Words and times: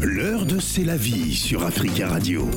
L'heure 0.00 0.46
de 0.46 0.60
C'est 0.60 0.84
la 0.84 0.96
vie 0.96 1.34
sur 1.34 1.64
Africa 1.64 2.06
Radio. 2.08 2.48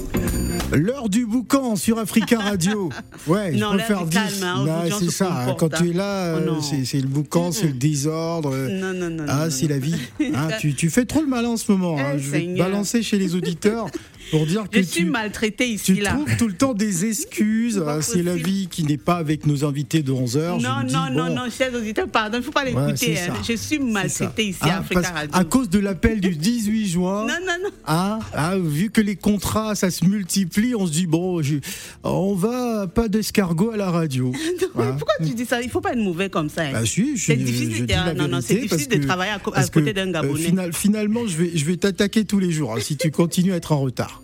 L'heure 0.71 1.09
du 1.09 1.25
boucan 1.25 1.75
sur 1.75 1.97
Africa 1.97 2.39
Radio. 2.39 2.89
Ouais, 3.27 3.53
Non, 3.53 3.72
je 3.72 3.78
préfère 3.78 4.04
du 4.06 4.09
10. 4.12 4.16
calme, 4.16 4.43
hein, 4.43 4.83
c'est 5.00 5.06
se 5.06 5.12
ça. 5.12 5.25
comporte, 5.48 5.59
Quand 5.59 5.70
tu 5.70 5.88
es 5.90 5.93
hein. 5.93 5.98
là, 5.98 6.36
Oh 6.36 6.50
euh, 6.50 6.62
c'est 6.62 6.86
c'est 6.86 7.00
le 7.00 7.08
boucan, 7.08 7.51
c'est 7.51 7.66
le 7.67 7.74
désordre. 7.74 8.55
Non, 8.55 8.93
non, 8.93 9.09
non. 9.09 9.25
Ah, 9.28 9.50
c'est 9.50 9.68
la 9.68 9.80
vie. 9.80 9.96
Hein, 10.21 10.50
tu, 10.59 10.75
tu 10.75 10.91
fais 10.91 11.05
trop 11.05 11.21
le 11.21 11.28
malin 11.28 11.49
en 11.49 11.57
ce 11.57 11.71
moment. 11.71 11.97
hein. 11.97 12.11
Eh, 12.16 12.20
Je 12.20 12.29
vais 12.29 12.41
te 12.45 12.57
balancer 12.59 13.02
chez 13.02 13.18
les 13.18 13.34
auditeurs 13.34 13.88
pour 14.31 14.45
dire 14.45 14.69
que 14.69 14.77
Je 14.79 14.83
suis 14.85 15.03
tu, 15.03 15.09
maltraitée 15.09 15.67
ici, 15.69 15.95
tu 15.95 16.01
là. 16.01 16.11
trouves 16.11 16.37
tout 16.37 16.47
le 16.47 16.53
temps 16.53 16.73
des 16.73 17.05
excuses. 17.05 17.83
Ah, 17.85 18.01
C'est 18.01 18.23
la 18.23 18.31
possible. 18.33 18.49
vie 18.49 18.67
qui 18.69 18.83
n'est 18.83 18.97
pas 18.97 19.15
avec 19.15 19.45
nos 19.45 19.63
invités 19.65 20.01
de 20.03 20.11
11h. 20.11 20.61
Non, 20.61 20.81
non, 20.91 21.09
non, 21.11 21.33
non, 21.33 21.49
chers 21.49 21.73
auditeurs, 21.73 22.07
pardon, 22.07 22.38
il 22.38 22.41
ne 22.41 22.45
faut 22.45 22.51
pas 22.51 22.63
l'écouter. 22.65 23.15
c'est 23.15 23.19
hein. 23.29 23.33
Je 23.47 23.53
suis 23.55 23.79
maltraitée 23.79 24.45
ici 24.47 24.59
Ah, 24.61 24.77
à 24.77 24.79
Africa 24.79 25.09
Radio. 25.13 25.31
À 25.33 25.43
cause 25.43 25.69
de 25.69 25.79
l'appel 25.79 26.19
du 26.21 26.35
18 26.35 26.88
juin. 26.88 27.21
Non, 27.27 27.33
non, 27.45 27.53
non. 27.63 27.69
Ah, 27.85 28.19
ah, 28.33 28.57
vu 28.57 28.89
que 28.89 29.02
les 29.02 29.16
contrats, 29.16 29.75
ça 29.75 29.91
se 29.91 30.05
multiplie, 30.05 30.75
on 30.75 30.88
se 30.88 30.91
dit, 30.91 31.07
bon, 31.07 31.41
je- 31.41 31.57
on 32.03 32.35
va 32.35 32.88
pas 32.88 33.07
d'escargot 33.07 33.71
à 33.71 33.77
la 33.77 33.91
radio. 33.91 34.31
Voilà. 34.73 34.91
Pourquoi 34.94 35.16
tu 35.25 35.33
dis 35.33 35.45
ça? 35.45 35.61
Il 35.61 35.67
ne 35.67 35.71
faut 35.71 35.80
pas 35.80 35.94
être 35.94 35.99
mauvais 35.99 36.30
comme 36.30 36.49
ça. 36.49 36.63
hein. 36.63 36.71
Bah 36.73 36.85
si, 36.85 37.17
C'est 37.17 37.38
difficile, 37.38 37.73
je 37.75 37.83
dis 37.85 37.94
ah, 37.94 38.07
la 38.07 38.13
non, 38.13 38.23
non, 38.27 38.39
vérité 38.39 38.47
c'est 38.47 38.55
difficile 38.55 38.69
parce 38.88 38.88
de 38.89 39.02
que- 39.02 39.07
travailler 39.07 39.31
à 39.31 39.35
à 39.35 39.67
côté 39.67 39.94
d'un 39.94 40.11
Gabonais. 40.11 40.41
final- 40.44 40.73
finalement, 40.73 41.25
je 41.27 41.38
vais, 41.38 41.52
je 41.55 41.63
vais 41.66 41.77
t'attaquer 41.77 42.25
tous 42.25 42.39
les 42.39 42.52
jours 42.52 42.73
hein, 42.75 42.80
si 42.81 42.97
tu 42.97 43.09
continues 43.09 43.53
à 43.53 43.55
être 43.55 43.71
en 43.71 43.80
retard. 43.80 44.21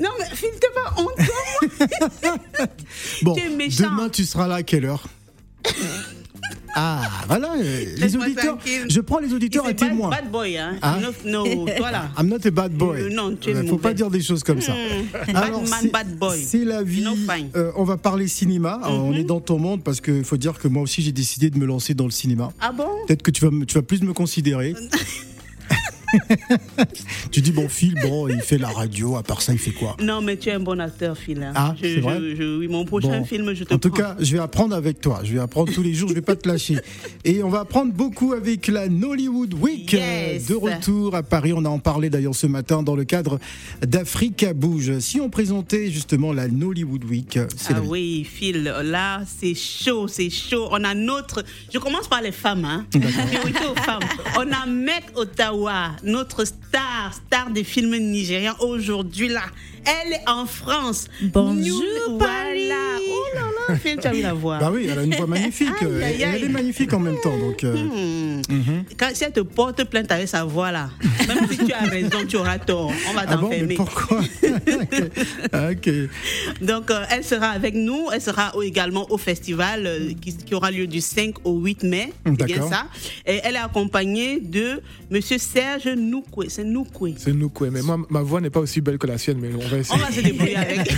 Non, 0.00 0.10
mais 0.18 0.26
t'es 0.34 0.68
pas 0.74 0.94
honte. 1.00 2.30
Bon, 3.22 3.34
demain, 3.34 4.08
tu 4.08 4.24
seras 4.24 4.46
là 4.48 4.56
à 4.56 4.62
quelle 4.62 4.84
heure? 4.84 5.04
Ah, 6.74 7.02
voilà, 7.28 7.52
euh, 7.58 7.84
les 7.98 8.16
auditeurs. 8.16 8.56
Je 8.88 9.00
prends 9.00 9.18
les 9.18 9.34
auditeurs 9.34 9.64
à 9.66 9.68
C'est 9.68 9.74
bad, 9.74 9.88
témoin. 9.90 10.08
bad 10.08 10.30
boy, 10.30 10.56
hein. 10.56 10.78
Ah. 10.80 10.98
No, 11.26 11.44
no, 11.44 11.66
toi 11.76 11.90
là. 11.90 12.10
I'm 12.18 12.28
not 12.28 12.46
a 12.46 12.50
bad 12.50 12.72
boy. 12.72 12.98
Euh, 13.02 13.10
non, 13.10 13.36
tu 13.36 13.50
es 13.50 13.54
Euh, 13.54 13.66
Faut 13.66 13.76
pas 13.76 13.92
dire 13.92 14.08
des 14.10 14.22
choses 14.22 14.42
comme 14.42 14.62
ça. 14.62 14.72
Hmm. 14.72 15.32
Bad 15.34 15.50
man, 15.52 15.66
c'est- 15.82 15.92
bad 15.92 16.16
boy. 16.18 16.42
C'est 16.42 16.64
la 16.64 16.82
vie. 16.82 17.02
No. 17.02 17.14
Euh, 17.56 17.72
on 17.76 17.84
va 17.84 17.98
parler 17.98 18.26
cinéma. 18.26 18.80
Alors, 18.82 19.00
Mhm. 19.04 19.04
On 19.04 19.12
est 19.14 19.24
dans 19.24 19.40
ton 19.40 19.58
monde 19.58 19.84
parce 19.84 20.00
qu'il 20.00 20.24
faut 20.24 20.38
dire 20.38 20.58
que 20.58 20.66
moi 20.66 20.82
aussi 20.82 21.02
j'ai 21.02 21.12
décidé 21.12 21.50
de 21.50 21.58
me 21.58 21.66
lancer 21.66 21.92
dans 21.92 22.06
le 22.06 22.10
cinéma. 22.10 22.50
Ah 22.58 22.72
bon? 22.72 22.88
Peut-être 23.06 23.22
que 23.22 23.30
tu 23.30 23.44
vas, 23.46 23.50
tu 23.66 23.74
vas 23.74 23.82
plus 23.82 24.00
me 24.02 24.14
considérer. 24.14 24.74
tu 27.30 27.40
dis 27.40 27.52
bon 27.52 27.68
Phil, 27.68 27.94
bon 28.02 28.28
il 28.28 28.40
fait 28.40 28.58
la 28.58 28.68
radio. 28.68 29.16
À 29.16 29.22
part 29.22 29.42
ça, 29.42 29.52
il 29.52 29.58
fait 29.58 29.70
quoi? 29.72 29.96
Non, 30.02 30.20
mais 30.20 30.36
tu 30.36 30.48
es 30.48 30.52
un 30.52 30.60
bon 30.60 30.80
acteur, 30.80 31.16
Phil. 31.16 31.42
hein. 31.42 31.52
Ah, 31.54 31.74
Je- 31.80 32.00
vrai? 32.00 32.18
je- 32.20 32.36
je- 32.36 32.58
oui, 32.58 32.68
mon 32.68 32.84
prochain 32.84 33.18
Bon. 33.20 33.24
film, 33.24 33.54
je 33.54 33.64
te 33.64 33.74
En 33.74 33.78
tout 33.78 33.88
prends. 33.90 33.98
cas, 33.98 34.16
je 34.20 34.32
vais 34.32 34.38
apprendre 34.38 34.74
avec 34.74 35.00
toi. 35.00 35.20
Je 35.24 35.32
vais 35.34 35.40
apprendre 35.40 35.72
tous 35.72 35.82
les 35.82 35.94
jours. 35.94 36.08
Je 36.08 36.14
vais 36.14 36.20
pas 36.22 36.36
te 36.36 36.48
lâcher. 36.48 36.76
Et 37.24 37.42
on 37.42 37.48
va 37.48 37.60
apprendre 37.60 37.92
beaucoup 37.92 38.32
avec 38.32 38.66
la 38.68 38.88
Nollywood 38.88 39.54
Week 39.54 39.94
euh, 39.94 40.32
Yes. 40.34 40.46
de 40.46 40.54
retour 40.54 41.14
à 41.14 41.22
Paris. 41.22 41.52
On 41.54 41.64
a 41.64 41.68
en 41.68 41.78
parlé 41.78 42.10
d'ailleurs 42.10 42.34
ce 42.34 42.46
matin 42.46 42.82
dans 42.82 42.96
le 42.96 43.04
cadre 43.04 43.38
d'Africa 43.82 44.52
Bouge. 44.54 44.98
Si 45.00 45.20
on 45.20 45.30
présentait 45.30 45.90
justement 45.90 46.32
la 46.32 46.48
Nollywood 46.48 47.04
Week, 47.04 47.38
c'est 47.56 47.74
Ah 47.74 47.80
oui, 47.82 48.24
Phil, 48.30 48.62
là, 48.64 49.22
c'est 49.38 49.54
chaud, 49.54 50.08
c'est 50.08 50.30
chaud. 50.30 50.68
On 50.70 50.82
a 50.84 50.94
notre. 50.94 51.44
Je 51.72 51.78
commence 51.78 52.08
par 52.08 52.20
les 52.22 52.32
femmes, 52.32 52.64
hein. 52.64 52.86
Priorité 52.90 53.66
aux 53.70 53.80
femmes. 53.80 54.02
On 54.36 54.50
a 54.52 54.66
Meg 54.66 55.02
Ottawa, 55.14 55.90
notre 56.02 56.44
star, 56.44 57.12
star 57.14 57.50
des 57.50 57.64
films 57.64 57.96
nigérians 57.96 58.56
aujourd'hui, 58.60 59.28
là. 59.28 59.42
Elle 59.84 60.12
est 60.12 60.28
en 60.28 60.46
France. 60.46 61.08
Bonjour, 61.22 61.54
New- 61.82 62.18
Paris. 62.18 62.68
Voilà. 62.68 62.98
Oh 63.08 63.24
là 63.34 63.40
là, 63.40 63.46
Phil, 63.82 63.96
tu 64.00 64.06
as 64.06 64.12
vu 64.12 64.22
la 64.22 64.32
voix. 64.34 64.58
Bah 64.58 64.70
oui, 64.72 64.88
elle 64.90 64.98
a 64.98 65.02
une 65.02 65.14
voix 65.14 65.26
magnifique. 65.26 65.68
Aïe, 65.80 66.02
aïe, 66.02 66.20
et 66.20 66.24
aïe. 66.24 66.32
Elle 66.36 66.44
est 66.44 66.48
magnifique 66.48 66.92
en 66.92 66.98
même 67.00 67.16
temps. 67.22 67.36
Donc, 67.38 67.64
euh, 67.64 67.74
Hmm. 68.48 68.82
Quand, 68.98 69.08
si 69.14 69.24
elle 69.24 69.32
te 69.32 69.40
porte 69.40 69.84
plainte 69.84 70.10
avec 70.10 70.26
sa 70.28 70.44
voix, 70.44 70.72
là, 70.72 70.90
même 71.28 71.46
si 71.50 71.58
tu 71.58 71.72
as 71.72 71.82
raison, 71.82 72.18
tu 72.28 72.36
auras 72.36 72.58
tort. 72.58 72.92
On 73.08 73.14
va 73.14 73.22
ah 73.26 73.36
bon, 73.36 73.48
t'enfermer. 73.48 73.74
pourquoi 73.76 74.20
Ok. 75.52 75.70
Ok. 75.70 75.90
Donc, 76.60 76.90
euh, 76.90 77.04
elle 77.10 77.24
sera 77.24 77.48
avec 77.48 77.74
nous. 77.74 78.08
Elle 78.12 78.20
sera 78.20 78.52
également 78.62 79.10
au 79.10 79.18
festival 79.18 79.86
euh, 79.86 80.12
qui, 80.20 80.36
qui 80.36 80.54
aura 80.54 80.70
lieu 80.70 80.86
du 80.86 81.00
5 81.00 81.34
au 81.44 81.58
8 81.60 81.84
mai. 81.84 82.12
C'est 82.26 82.44
bien 82.44 82.68
ça. 82.68 82.86
Et 83.26 83.40
elle 83.44 83.54
est 83.54 83.58
accompagnée 83.58 84.40
de 84.40 84.80
Monsieur 85.10 85.38
Serge 85.38 85.88
Noukwe. 85.88 86.46
C'est 86.48 86.64
Noukwe. 86.64 87.14
C'est 87.16 87.32
nous 87.32 87.48
quoi. 87.48 87.70
Mais 87.70 87.82
moi, 87.82 87.98
ma 88.10 88.22
voix 88.22 88.40
n'est 88.40 88.50
pas 88.50 88.60
aussi 88.60 88.80
belle 88.80 88.98
que 88.98 89.06
la 89.06 89.18
sienne, 89.18 89.38
mais 89.40 89.50
on 89.54 89.58
va 89.58 89.76
On 89.76 89.80
essayer. 89.80 90.00
va 90.00 90.10
se 90.10 90.20
débrouiller 90.20 90.56
avec. 90.56 90.80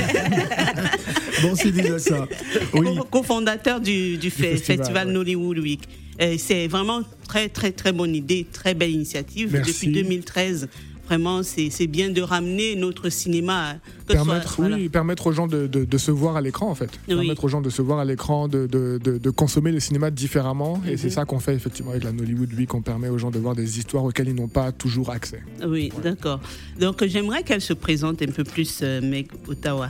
Bon, 1.49 1.55
c'est 1.55 1.71
déjà 1.73 1.99
ça. 2.11 2.27
Oui. 2.75 2.89
Co-fondateur 3.11 3.81
du, 3.81 4.17
du, 4.19 4.29
fe- 4.29 4.53
festival, 4.53 4.79
festival, 4.79 5.07
ouais. 5.09 5.13
Nollywood 5.13 5.59
Week. 5.59 5.81
Euh, 6.21 6.37
c'est 6.39 6.69
vraiment 6.69 7.03
très, 7.29 7.49
très, 7.49 7.73
très 7.73 7.93
bonne 7.93 8.15
idée, 8.15 8.47
très 8.53 8.75
belle 8.75 8.91
initiative. 8.93 9.51
Merci. 9.53 9.73
Depuis 9.73 9.89
2013, 9.89 10.69
vraiment, 11.07 11.43
c'est 11.43 11.71
c'est 11.71 11.87
bien 11.87 12.11
de 12.11 12.21
ramener 12.23 12.77
notre 12.77 13.09
cinéma. 13.09 13.75
Que 14.07 14.13
ce 14.13 14.19
soit- 14.19 14.25
Permettre, 14.27 14.55
voilà. 14.59 14.77
oui, 14.77 14.89
permettre 14.91 15.27
aux 15.29 15.33
gens 15.33 15.47
de, 15.47 15.67
de- 15.67 15.85
de 15.85 15.99
se 15.99 16.11
voir 16.11 16.37
à 16.37 16.41
l'écran, 16.43 16.69
en 16.71 16.75
fait. 16.75 16.91
Oui. 17.09 17.15
Permettre 17.17 17.45
aux 17.45 17.49
gens 17.49 17.61
de 17.63 17.71
se 17.71 17.81
voir 17.83 17.99
à 18.01 18.05
l'écran, 18.05 18.49
de, 18.49 18.67
de- 18.67 18.99
de- 19.03 19.17
de 19.19 19.31
consommer 19.31 19.73
le 19.73 19.81
cinéma 19.81 20.11
différemment. 20.11 20.81
Et 20.87 20.97
c'est 20.99 21.11
ça 21.11 21.25
qu'on 21.25 21.39
fait 21.41 21.55
effectivement 21.55 21.91
avec 21.93 22.05
la 22.05 22.13
Nollywood 22.13 22.53
Week. 22.53 22.73
On 22.75 22.83
permet 22.83 23.09
aux 23.09 23.17
gens 23.19 23.31
de 23.31 23.39
voir 23.39 23.55
des 23.55 23.79
histoires 23.79 24.05
auxquelles 24.05 24.29
ils 24.29 24.35
n'ont 24.35 24.49
pas 24.49 24.73
toujours 24.73 25.11
accès. 25.11 25.43
Oui, 25.67 25.91
d'accord. 26.03 26.41
Donc, 26.79 27.03
j'aimerais 27.07 27.43
qu'elle 27.43 27.61
se 27.63 27.73
présente 27.73 28.21
un 28.21 28.27
peu 28.27 28.45
plus, 28.45 28.81
euh, 28.83 29.01
Meg 29.01 29.29
Ottawa. 29.49 29.89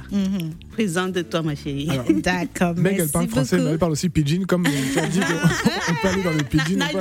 Présente-toi, 0.73 1.43
ma 1.43 1.55
chérie. 1.55 1.89
D'accord, 2.23 2.75
Meg, 2.77 2.99
elle 3.01 3.09
parle 3.09 3.29
français, 3.29 3.59
mais 3.59 3.71
elle 3.71 3.79
parle 3.79 3.93
aussi 3.93 4.09
pidgin, 4.09 4.45
comme 4.47 4.65
tu 4.65 4.99
as 4.99 5.07
dit 5.07 5.21
qu'on 5.87 5.95
peut 6.03 6.09
aller 6.09 6.23
dans 6.23 6.33
le 6.33 6.43
pidgin. 6.43 6.77
Nadia 6.79 7.01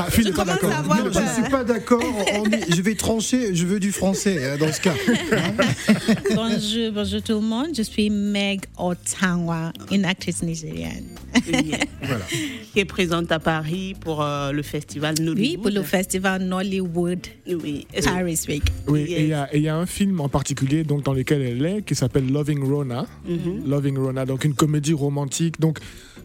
Ah, 0.00 0.10
Phil 0.10 0.24
Je 0.24 0.28
n'est 0.28 0.34
pas 0.34 0.44
d'accord. 0.44 0.70
je 1.12 1.18
ne 1.20 1.26
suis 1.42 1.50
pas 1.50 1.64
d'accord. 1.64 2.02
On 2.34 2.44
Je 2.74 2.82
vais 2.82 2.94
trancher. 2.94 3.54
Je 3.54 3.66
veux 3.66 3.80
du 3.80 3.90
français 3.92 4.36
euh, 4.38 4.56
dans 4.56 4.72
ce 4.72 4.80
cas. 4.80 4.94
bonjour, 6.34 6.92
bonjour 6.92 7.22
tout 7.22 7.34
le 7.34 7.40
monde. 7.40 7.68
Je 7.76 7.82
suis 7.82 8.08
Meg 8.10 8.62
Otawa, 8.78 9.72
une 9.90 10.04
actrice 10.04 10.42
nigérienne. 10.42 11.04
Oui. 11.52 11.72
Qui 12.72 12.80
est 12.80 12.84
présente 12.84 13.32
à 13.32 13.38
Paris 13.38 13.94
pour 14.00 14.22
euh, 14.22 14.52
le 14.52 14.62
festival 14.62 15.14
Nollywood. 15.20 15.38
Oui, 15.38 15.56
pour 15.58 15.70
le 15.70 15.82
festival 15.82 16.42
Nollywood 16.44 17.26
Oui. 17.48 17.86
Paris 18.04 18.38
Week. 18.48 18.62
Oui, 18.86 19.00
Yes. 19.08 19.10
et 19.18 19.22
il 19.22 19.28
y 19.28 19.32
a- 19.32 19.48
et 19.54 19.56
il 19.58 19.62
y, 19.64 19.68
a 19.68 19.76
un 19.76 19.86
film 19.86 20.20
en 20.20 20.28
particulier 20.28 20.84
donc, 20.84 21.02
dans 21.04 21.12
lequel 21.14 21.42
elle 21.42 21.64
est 21.64 21.82
qui 21.82 21.94
s'appelle 21.94 22.30
Loving 22.30 22.62
Rona. 22.62 23.06
Mhm. 23.26 23.68
Loving 23.68 23.98
Rona, 23.98 24.26
donc 24.26 24.44
une 24.44 24.54
comédie 24.54 24.92
romantique. 24.94 25.58
Donc, 25.60 25.78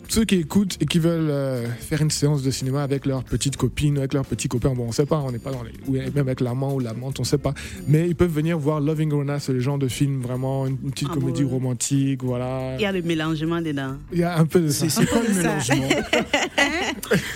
ceux 0.10 0.26
qui 0.26 0.36
écoutent 0.36 0.78
et 0.80 0.86
qui 0.86 1.00
veulent 1.00 1.30
euh, 1.30 1.66
faire 1.80 2.02
une 2.02 2.12
séance 2.12 2.44
de 2.44 2.52
cinéma 2.52 2.84
avec 2.84 3.06
leur 3.06 3.24
petite 3.24 3.58
copine, 3.58 3.98
avec 3.98 4.14
leurs 4.14 4.26
petits 4.26 4.48
copains, 4.48 4.74
bon, 4.74 4.86
on 4.88 4.92
sait 4.92 5.06
pas, 5.06 5.20
on 5.20 5.32
n'est 5.32 5.40
pas 5.40 5.52
dans 5.52 5.64
les. 5.64 5.72
ou 5.88 5.94
même 5.94 6.12
avec 6.18 6.40
l'amant 6.42 6.74
ou 6.76 6.80
l'amante, 6.80 7.20
on 7.20 7.24
sait 7.24 7.38
pas. 7.38 7.54
Mais 7.88 8.08
ils 8.08 8.16
peuvent 8.16 8.32
venir 8.32 8.58
voir 8.60 8.80
Loving 8.80 9.12
Rona, 9.12 9.40
c'est 9.40 9.54
le 9.54 9.60
genre 9.60 9.78
de 9.78 9.88
film 9.88 10.22
vraiment, 10.22 10.68
une, 10.68 10.78
une 10.84 10.92
petite 10.92 11.10
Amoureux. 11.10 11.22
comédie 11.32 11.44
romantique, 11.44 12.24
voilà. 12.24 12.76
Il 12.78 12.82
y 12.82 12.86
a 12.86 12.92
le 12.92 13.02
mélangement 13.02 13.62
dedans. 13.62 13.96
Il 14.12 14.20
y 14.20 14.24
a 14.24 14.38
un 14.38 14.46
peu 14.46 14.62
de 14.62 14.70
ça. 14.70 14.88
C'est 14.90 15.06
quoi 15.08 15.22
le 15.28 15.34
mélangement? 15.34 15.90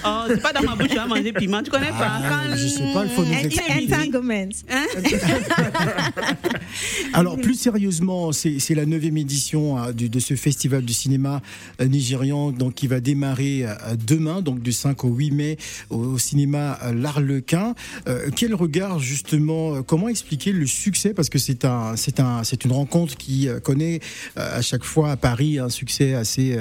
Oh, 0.05 0.23
c'est 0.27 0.41
pas 0.41 0.53
dans 0.53 0.63
ma 0.63 0.75
bouche, 0.75 0.87
tu 0.89 0.95
vas 0.95 1.05
manger 1.05 1.31
piment. 1.33 1.61
Tu 1.61 1.69
connais 1.69 1.89
pas? 1.89 1.95
Ah, 1.99 2.21
Quand- 2.49 2.55
Je 2.55 2.67
sais 2.67 2.93
pas, 2.93 3.03
il 3.03 3.09
faut 3.11 3.23
nous 3.23 3.31
expliquer. 3.33 3.93
Entanglement. 3.95 4.49
Alors 7.13 7.37
plus 7.37 7.55
sérieusement, 7.55 8.31
c'est 8.31 8.75
la 8.75 8.85
neuvième 8.85 9.17
édition 9.17 9.77
hein, 9.77 9.91
du- 9.91 10.09
de 10.09 10.19
ce 10.19 10.35
festival 10.35 10.83
du 10.83 10.93
cinéma 10.93 11.41
euh, 11.81 11.85
nigérian 11.85 12.51
donc, 12.57 12.73
qui 12.75 12.87
va 12.87 12.99
démarrer 12.99 13.65
euh, 13.65 13.75
demain, 13.95 14.41
donc 14.41 14.61
du 14.61 14.71
5 14.71 15.03
au 15.03 15.09
8 15.09 15.31
mai 15.31 15.57
au, 15.89 16.17
cinéma 16.17 16.79
euh, 16.83 16.93
L'Arlequin. 16.93 17.75
Euh, 18.07 18.29
quel 18.35 18.53
regard 18.53 18.99
justement, 18.99 19.81
comment 19.83 20.09
expliquer 20.09 20.51
le 20.51 20.65
succès? 20.65 21.13
Parce 21.13 21.29
que 21.29 21.37
c'est 21.37 21.65
un, 21.65 21.95
c'est 21.95 22.19
un, 22.19 22.43
c'est 22.43 22.65
une 22.65 22.71
rencontre 22.71 23.15
qui 23.15 23.47
connaît 23.63 23.99
à 24.35 24.61
chaque 24.61 24.83
fois 24.83 25.11
à 25.11 25.17
Paris 25.17 25.59
un 25.59 25.69
succès 25.69 26.13
assez 26.13 26.57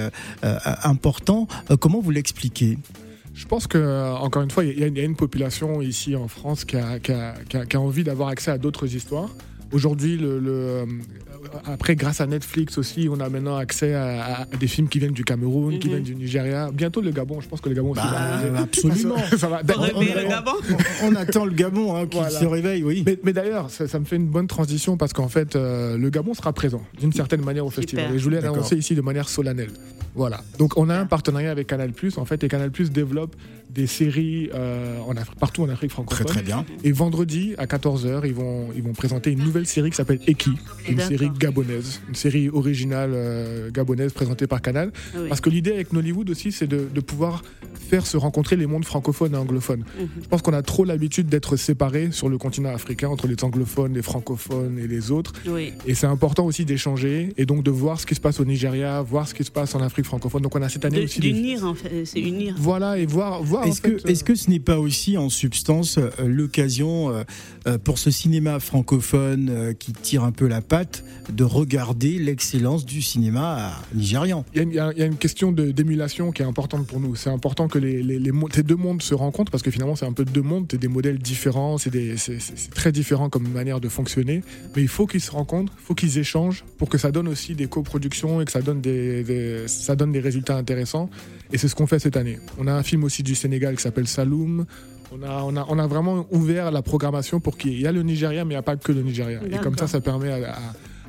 important. 0.82 1.46
Comment 1.80 2.00
vous 2.00 2.10
l'expliquez? 2.10 2.78
Je 3.34 3.46
pense 3.46 3.66
que 3.66 4.14
encore 4.14 4.42
une 4.42 4.50
fois, 4.50 4.64
il 4.64 4.78
y, 4.78 5.00
a- 5.00 5.04
une 5.04 5.16
population 5.16 5.82
ici 5.82 6.16
en 6.16 6.28
France 6.28 6.64
qui 6.64 6.76
a, 6.76 7.78
envie 7.78 8.04
d'avoir 8.04 8.28
accès 8.30 8.50
à 8.50 8.58
d'autres 8.58 8.94
histoires. 8.94 9.30
Aujourd'hui, 9.72 10.16
le, 10.16 10.86
après, 11.64 11.96
grâce 11.96 12.20
à 12.20 12.26
Netflix 12.26 12.78
aussi, 12.78 13.08
on 13.10 13.20
a 13.20 13.28
maintenant 13.28 13.56
accès 13.56 13.94
à, 13.94 14.40
à 14.42 14.44
des 14.44 14.66
films 14.66 14.88
qui 14.88 14.98
viennent 14.98 15.12
du 15.12 15.24
Cameroun, 15.24 15.78
qui 15.78 15.88
Mhm. 15.88 15.94
viennent 15.94 16.04
du 16.04 16.14
Nigeria. 16.14 16.70
Bientôt 16.72 17.00
le 17.00 17.10
Gabon. 17.10 17.40
Je 17.40 17.48
pense 17.48 17.60
que 17.60 17.68
le 17.68 17.74
Gabon 17.74 17.90
aussi 17.90 18.00
Bah, 18.02 18.40
va 18.52 18.60
absolument. 18.60 19.16
Ça, 19.30 19.38
ça 19.38 19.48
va. 19.48 19.60
On 21.02 21.14
attend 21.14 21.44
le 21.44 21.52
Gabon 21.52 21.96
hein, 21.96 22.06
qui 22.06 22.16
Voilà. 22.18 22.30
se 22.38 22.44
réveille, 22.44 22.82
oui. 22.82 23.02
Mais, 23.06 23.18
mais 23.22 23.32
d'ailleurs, 23.32 23.70
ça, 23.70 23.86
ça 23.88 23.98
me 23.98 24.04
fait 24.04 24.16
une 24.16 24.26
bonne 24.28 24.46
transition 24.46 24.96
parce 24.96 25.12
qu'en 25.12 25.28
fait, 25.28 25.56
euh, 25.56 25.96
le 25.96 26.10
Gabon 26.10 26.34
sera 26.34 26.52
présent 26.52 26.82
d'une 26.98 27.12
certaine 27.12 27.42
manière 27.42 27.66
au 27.66 27.70
festival. 27.70 28.14
Et 28.14 28.18
je 28.18 28.24
voulais 28.24 28.40
l'annoncer 28.40 28.76
ici 28.76 28.94
de 28.94 29.00
manière 29.02 29.28
solennelle. 29.28 29.70
Voilà. 30.14 30.40
Donc, 30.58 30.78
on 30.78 30.88
a 30.88 30.96
un 30.98 31.06
partenariat 31.06 31.50
avec 31.50 31.66
Canal 31.66 31.92
en 32.16 32.24
fait, 32.24 32.42
et 32.42 32.48
Canal 32.48 32.70
développe 32.70 33.36
des 33.68 33.86
séries 33.86 34.48
euh, 34.54 34.98
en 35.06 35.16
Afrique, 35.16 35.38
partout 35.38 35.62
en 35.62 35.68
Afrique 35.68 35.90
Très 35.90 36.02
francophone. 36.02 36.26
très 36.26 36.42
bien. 36.42 36.64
Et 36.84 36.92
vendredi 36.92 37.54
à 37.58 37.66
14h, 37.66 38.22
ils 38.24 38.32
vont, 38.32 38.68
ils 38.74 38.82
vont 38.82 38.92
présenter 38.94 39.30
une 39.32 39.40
nouvelle 39.44 39.66
série 39.66 39.90
qui 39.90 39.96
s'appelle 39.96 40.20
Eki, 40.26 40.50
une 40.88 40.96
D'accord. 40.96 41.08
Série 41.26 41.38
gabonaise, 41.38 42.00
une 42.08 42.14
série 42.14 42.48
originale 42.48 43.10
euh, 43.14 43.70
gabonaise 43.70 44.12
présentée 44.12 44.46
par 44.46 44.60
Canal. 44.62 44.90
Ah 45.14 45.18
oui. 45.22 45.28
Parce 45.28 45.40
que 45.40 45.50
l'idée 45.50 45.72
avec 45.72 45.92
Nollywood 45.92 46.28
aussi, 46.30 46.52
c'est 46.52 46.66
de, 46.66 46.86
de 46.92 47.00
pouvoir 47.00 47.42
faire 47.88 48.06
se 48.06 48.16
rencontrer 48.16 48.56
les 48.56 48.66
mondes 48.66 48.84
francophones 48.84 49.34
et 49.34 49.36
anglophones. 49.36 49.84
Mhm. 49.98 50.08
Je 50.22 50.28
pense 50.28 50.42
qu'on 50.42 50.52
a 50.52 50.62
trop 50.62 50.84
l'habitude 50.84 51.28
d'être 51.28 51.56
séparés 51.56 52.08
sur 52.12 52.28
le 52.28 52.38
continent 52.38 52.74
africain 52.74 53.08
entre 53.08 53.26
les 53.28 53.36
anglophones, 53.42 53.94
les 53.94 54.02
francophones 54.02 54.78
et 54.78 54.86
les 54.86 55.10
autres. 55.10 55.32
Oui. 55.48 55.72
Et 55.86 55.94
c'est 55.94 56.06
important 56.06 56.44
aussi 56.46 56.64
d'échanger 56.64 57.32
et 57.36 57.46
donc 57.46 57.62
de 57.62 57.70
voir 57.70 58.00
ce 58.00 58.06
qui 58.06 58.14
se 58.14 58.20
passe 58.20 58.40
au 58.40 58.44
Nigeria, 58.44 59.02
voir 59.02 59.28
ce 59.28 59.34
qui 59.34 59.44
se 59.44 59.50
passe 59.50 59.74
en 59.74 59.80
Afrique 59.82 60.06
francophone. 60.06 60.42
Donc 60.42 60.56
on 60.56 60.62
a 60.62 60.68
cette 60.68 60.84
année 60.84 60.98
De- 61.00 61.04
aussi. 61.04 61.20
des- 61.20 61.32
D'unir, 61.32 61.64
en 61.64 61.74
fait, 61.74 62.04
c'est 62.04 62.20
unir. 62.20 62.54
Voilà, 62.58 62.98
et 62.98 63.06
voir. 63.06 63.42
voir 63.42 63.62
en 63.62 63.66
Est-ce 63.66 63.80
fait, 63.80 63.96
que, 64.02 64.08
est-ce 64.10 64.24
que 64.24 64.34
ce 64.34 64.50
n'est 64.50 64.60
pas 64.60 64.78
aussi 64.80 65.16
en 65.16 65.28
substance 65.28 65.98
euh, 65.98 66.10
l'occasion 66.26 67.10
euh, 67.10 67.22
euh, 67.66 67.78
pour 67.78 67.98
ce 67.98 68.10
cinéma 68.10 68.58
francophone 68.60 69.48
euh, 69.50 69.72
qui 69.74 69.92
tire 69.92 70.24
un 70.24 70.32
peu 70.32 70.46
la 70.46 70.60
patte 70.60 71.04
de 71.32 71.44
regarder 71.44 72.18
l'excellence 72.18 72.84
du 72.86 73.02
cinéma 73.02 73.72
nigérian 73.94 74.44
Il 74.54 74.58
y, 74.58 74.60
a 74.60 74.62
une- 74.62 74.70
il 74.70 74.74
y 74.76 74.78
a- 74.78 74.92
il 74.92 74.98
y 74.98 75.02
a 75.02 75.06
une 75.06 75.16
question 75.16 75.52
d'émulation 75.52 76.30
qui 76.32 76.42
est 76.42 76.44
importante 76.46 76.86
pour 76.86 77.00
nous. 77.00 77.16
C'est 77.16 77.30
important 77.30 77.68
que 77.68 77.78
les, 77.78 78.02
les- 78.02 78.18
les 78.18 78.32
mo- 78.32 78.48
ces 78.52 78.62
deux 78.62 78.76
mondes 78.76 79.02
se 79.02 79.14
rencontrent 79.14 79.50
parce 79.50 79.62
que 79.62 79.70
finalement, 79.70 79.96
c'est 79.96 80.06
un 80.06 80.12
peu 80.12 80.24
deux 80.24 80.42
mondes, 80.42 80.66
c'est 80.70 80.78
des 80.78 80.88
modèles 80.88 81.18
différents, 81.18 81.78
c'est 81.78 81.90
très 82.74 82.92
différent 82.92 83.28
comme 83.28 83.48
manière 83.48 83.80
de 83.80 83.88
fonctionner. 83.88 84.42
Mais 84.74 84.82
il 84.82 84.88
faut 84.88 85.06
qu'ils 85.06 85.20
se 85.20 85.30
rencontrent, 85.30 85.72
il 85.80 85.84
faut 85.84 85.94
qu'ils 85.94 86.18
échangent 86.18 86.64
pour 86.78 86.88
que 86.88 86.98
ça 86.98 87.10
donne 87.10 87.28
aussi 87.28 87.54
des 87.54 87.66
coproductions 87.66 88.40
et 88.40 88.44
que 88.44 88.52
ça 88.52 88.62
donne 88.62 88.80
des, 88.80 89.24
des- 89.24 89.68
ça 89.68 89.96
donne 89.96 90.12
des 90.12 90.20
résultats 90.20 90.56
intéressants. 90.56 91.10
Et 91.52 91.58
c'est 91.58 91.68
ce 91.68 91.74
qu'on 91.74 91.86
fait 91.86 91.98
cette 91.98 92.16
année. 92.16 92.38
On 92.58 92.66
a 92.66 92.72
un 92.72 92.82
film 92.82 93.04
aussi 93.04 93.22
du 93.22 93.34
Sénégal 93.34 93.76
qui 93.76 93.82
s'appelle 93.82 94.06
Saloum. 94.08 94.64
On 95.12 95.22
a, 95.22 95.42
on, 95.44 95.56
a, 95.56 95.64
on 95.68 95.78
a 95.78 95.86
vraiment 95.86 96.26
ouvert 96.32 96.70
la 96.72 96.82
programmation 96.82 97.38
pour 97.38 97.56
qu'il 97.56 97.80
y 97.80 97.86
a 97.86 97.92
le 97.92 98.02
Nigeria, 98.02 98.44
mais 98.44 98.50
il 98.54 98.56
n'y 98.56 98.58
a 98.58 98.62
pas 98.62 98.76
que 98.76 98.90
le 98.92 99.02
Nigeria. 99.02 99.40
Et 99.52 99.56
comme 99.58 99.76
ça, 99.78 99.86
ça 99.86 100.00
permet 100.00 100.30
à- 100.30 100.52
à- 100.54 100.58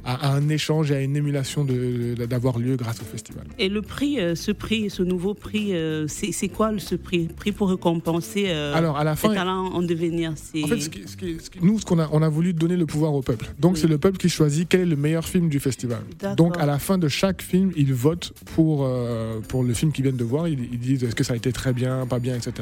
à, 0.08 0.30
à 0.30 0.36
un 0.36 0.48
échange 0.50 0.90
et 0.92 0.96
à 0.96 1.02
une 1.02 1.16
émulation 1.18 1.66
d'avoir 1.66 2.58
lieu 2.60 2.78
grâce 2.78 3.02
au 3.02 3.06
festival. 3.06 3.44
Et 3.60 3.68
le 3.68 3.82
prix, 3.82 4.20
euh, 4.20 4.36
ce 4.36 4.52
prix, 4.52 4.90
ce 4.90 5.04
nouveau 5.04 5.34
prix, 5.34 5.76
euh, 5.76 6.08
c'est 6.08 6.48
quoi 6.48 6.72
ce 6.78 6.96
prix? 6.96 7.28
Prix 7.28 7.52
pour 7.52 7.70
récompenser 7.70 8.46
euh, 8.48 8.74
Alors, 8.74 8.98
à 8.98 9.04
la 9.04 9.12
les 9.12 9.18
fin, 9.18 9.34
talents 9.34 9.66
en 9.74 9.82
devenir. 9.82 10.32
En 10.32 10.68
fait, 10.68 10.80
ce 10.80 10.90
qui- 10.90 11.04
ce 11.08 11.18
qui- 11.18 11.38
ce 11.44 11.50
qui- 11.50 11.60
nous, 11.62 11.78
ce 11.80 11.86
qu'on 11.86 12.00
a, 12.00 12.08
on 12.14 12.22
a 12.22 12.30
voulu 12.30 12.54
donner 12.54 12.78
le 12.78 12.86
pouvoir 12.86 13.14
au 13.14 13.22
peuple. 13.22 13.48
Donc, 13.60 13.74
Oui. 13.74 13.80
c'est 13.82 13.88
le 13.88 13.98
peuple 13.98 14.18
qui 14.18 14.30
choisit 14.30 14.68
quel 14.70 14.82
est 14.82 14.86
le 14.86 14.96
meilleur 14.96 15.26
film 15.26 15.50
du 15.50 15.60
festival. 15.60 16.00
Donc, 16.38 16.58
à 16.58 16.66
la 16.66 16.80
fin 16.80 16.98
de 16.98 17.08
chaque 17.10 17.42
film, 17.42 17.72
ils 17.76 17.94
votent 17.94 18.32
pour, 18.56 18.86
euh, 18.86 19.40
pour 19.42 19.64
le 19.64 19.74
film 19.74 19.92
qu'ils 19.92 20.04
viennent 20.04 20.16
de 20.16 20.24
voir. 20.24 20.48
Ils, 20.48 20.60
ils 20.72 20.80
disent 20.80 21.04
est-ce 21.04 21.16
que 21.16 21.24
ça 21.26 21.34
a 21.34 21.36
été 21.36 21.52
très 21.52 21.74
bien, 21.74 22.08
pas 22.08 22.20
bien, 22.20 22.36
etc. 22.36 22.54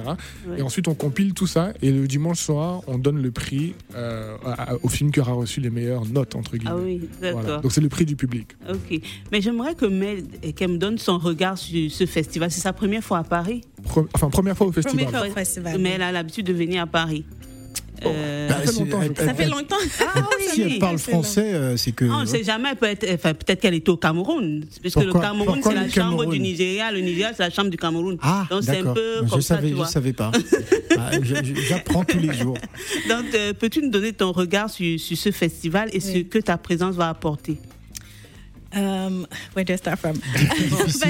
Et 0.58 0.62
ensuite, 0.64 0.88
on 0.88 0.96
compile 0.96 1.34
tout 1.36 1.48
ça. 1.48 1.74
Et 1.84 1.92
le 1.92 2.08
dimanche 2.08 2.40
soir, 2.40 2.82
on 2.88 2.98
donne 2.98 3.22
le 3.22 3.30
prix 3.32 3.76
euh, 3.96 4.36
au 4.82 4.88
film 4.90 5.12
qui 5.12 5.20
aura 5.20 5.34
reçu 5.34 5.62
les 5.62 5.70
meilleures 5.70 6.06
notes, 6.06 6.36
entre 6.36 6.58
guillemets. 6.58 6.72
Ah 6.76 6.82
oui. 6.84 7.02
Voilà. 7.42 7.58
Donc, 7.60 7.72
c'est 7.72 7.82
le 7.82 7.90
prix 7.90 8.06
du 8.06 8.16
public. 8.16 8.50
Ok. 8.70 9.00
Mais 9.32 9.42
j'aimerais 9.42 9.76
que 9.76 9.86
Mel, 9.86 10.24
qu'elle 10.56 10.72
me 10.72 10.78
donne 10.78 10.98
son 10.98 11.18
regard 11.18 11.58
sur 11.58 11.92
ce 11.92 12.06
festival. 12.06 12.52
C'est 12.52 12.62
sa 12.62 12.74
première 12.74 13.04
fois 13.04 13.20
à 13.20 13.24
Paris? 13.24 13.62
Pre- 13.88 14.08
enfin, 14.14 14.30
première 14.30 14.56
fois 14.58 14.68
au 14.68 14.72
festival. 14.72 15.06
Première 15.06 15.20
fois 15.22 15.30
au 15.30 15.34
festival. 15.34 15.80
Mais 15.80 15.92
elle 15.92 16.02
a 16.02 16.12
l'habitude 16.12 16.46
de 16.46 16.54
venir 16.54 16.82
à 16.84 16.88
Paris. 16.88 17.26
Euh, 18.04 18.48
Bah, 18.50 18.56
ça 18.66 18.72
fait 18.72 18.80
longtemps, 18.80 19.02
elle-. 19.02 19.16
Ça 19.18 19.24
elle- 19.30 19.36
fait 19.36 19.48
longtemps. 19.48 19.76
Ah 20.16 20.28
oui, 20.38 20.46
Si 20.54 20.62
elle 20.62 20.80
parle 20.80 20.98
français, 20.98 21.54
euh, 21.54 21.78
c'est 21.78 21.92
que. 21.92 22.06
Ah, 22.06 22.18
on 22.18 22.22
ne 22.22 22.26
sait 22.26 22.44
jamais, 22.44 22.70
elle 22.72 22.76
peut 22.78 22.86
être, 22.88 23.06
enfin, 23.14 23.34
peut-être 23.34 23.62
qu'elle 23.62 23.74
était 23.74 23.90
au 23.90 23.98
Cameroun. 23.98 24.66
Parce 24.82 24.96
que 24.96 25.00
le 25.02 25.14
Cameroun, 25.14 25.60
c'est 25.64 25.74
la 25.74 25.84
le 25.84 25.90
chambre 25.90 26.18
Cameroun 26.18 26.30
du 26.30 26.40
Nigeria. 26.40 26.92
Le 26.92 27.00
Nigeria, 27.00 27.32
c'est 27.36 27.44
la 27.44 27.50
chambre 27.50 27.70
du 27.70 27.78
Cameroun. 27.78 28.18
Ah, 28.22 28.46
Donc 28.50 28.64
c'est 28.64 28.72
un 28.72 28.74
d'accord. 28.76 28.94
peu 28.96 29.16
Je 29.24 29.30
comme 29.30 29.42
ça, 29.42 29.56
savais, 29.56 29.68
tu 29.68 29.72
je 29.72 29.76
vois. 29.76 29.88
savais 29.88 30.14
pas. 30.14 30.32
Ah, 30.98 31.12
J'apprends 31.68 32.06
tous 32.06 32.20
les 32.20 32.34
jours. 32.34 32.58
Donc, 33.10 33.26
euh, 33.34 33.52
peux-tu 33.54 33.82
nous 33.82 33.90
donner 33.90 34.14
ton 34.14 34.32
regard 34.32 34.70
sur, 34.70 34.98
sur 34.98 35.18
ce 35.18 35.30
festival 35.32 35.90
et 35.92 36.00
ce 36.00 36.14
Oui. 36.14 36.26
que 36.28 36.40
ta 36.40 36.58
présence 36.58 36.96
va 36.96 37.10
apporter? 37.10 37.58
Um, 38.74 39.26
where 39.56 39.66
do 39.66 39.74
I 39.74 39.78
start 39.78 40.00
from? 40.00 40.14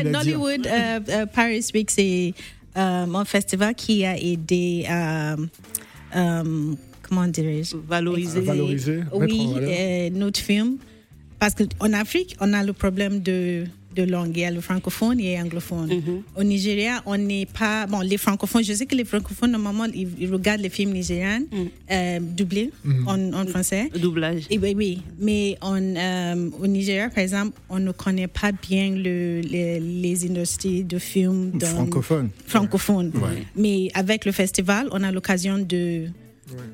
Nollywood 0.06 0.66
uh, 0.66 1.00
uh, 1.08 1.26
Paris 1.32 1.66
Week, 1.74 1.90
c'est 1.92 2.34
um, 2.76 3.16
un 3.16 3.26
festival 3.26 3.74
qui 3.76 4.06
a 4.06 4.18
aidé 4.18 4.86
à, 4.90 5.36
um, 6.16 6.76
comment 7.02 7.28
dirais-je? 7.28 7.76
Valoriser. 7.78 8.42
Valoriser, 8.42 9.00
Oui, 9.14 9.50
euh, 9.58 10.10
notre 10.12 10.40
film. 10.40 10.78
Parce 11.40 11.54
qu'en 11.56 11.94
Afrique, 11.94 12.36
on 12.40 12.54
a 12.54 12.64
le 12.64 12.74
problème 12.74 13.22
de, 13.22 13.66
de 13.96 14.04
langue. 14.04 14.32
Il 14.36 14.42
y 14.42 14.46
a 14.46 14.52
le 14.52 14.62
francophone 14.62 15.20
et 15.20 15.38
l'anglophone. 15.38 15.90
Mhm. 15.90 16.22
Au 16.38 16.44
Nigeria, 16.44 17.02
on 17.06 17.18
n'est 17.18 17.46
pas. 17.48 17.88
Bon, 17.88 18.02
les 18.02 18.18
francophones, 18.18 18.64
je 18.64 18.74
sais 18.74 18.86
que 18.86 18.96
les 18.96 19.06
francophones, 19.06 19.52
normalement, 19.52 19.86
ils, 19.86 20.10
ils 20.20 20.32
regardent 20.32 20.62
les 20.62 20.70
films 20.70 20.92
nigériens 20.94 21.40
Mm. 21.52 21.56
euh, 21.92 22.20
doublés 22.22 22.72
en, 23.08 23.34
en 23.34 23.46
français. 23.48 23.90
Doublage. 23.96 24.44
Et 24.50 24.58
oui, 24.58 24.74
oui, 24.76 25.02
mais 25.20 25.58
on, 25.62 25.76
euh, 25.96 26.50
au 26.62 26.68
Nigeria, 26.68 27.10
par 27.10 27.24
exemple, 27.24 27.58
on 27.70 27.80
ne 27.80 27.92
connaît 27.92 28.28
pas 28.28 28.52
bien 28.52 28.92
le, 28.92 29.42
les, 29.42 29.80
les 29.80 30.26
industries 30.30 30.84
de 30.84 30.98
films 31.00 31.52
dans- 31.54 31.68
Francophone. 31.68 32.30
francophones. 32.46 33.12
Ouais. 33.16 33.44
Mais 33.56 33.90
avec 33.94 34.26
le 34.26 34.32
festival, 34.32 34.88
on 34.92 35.02
a 35.04 35.12
l'occasion 35.12 35.58
de 35.60 36.08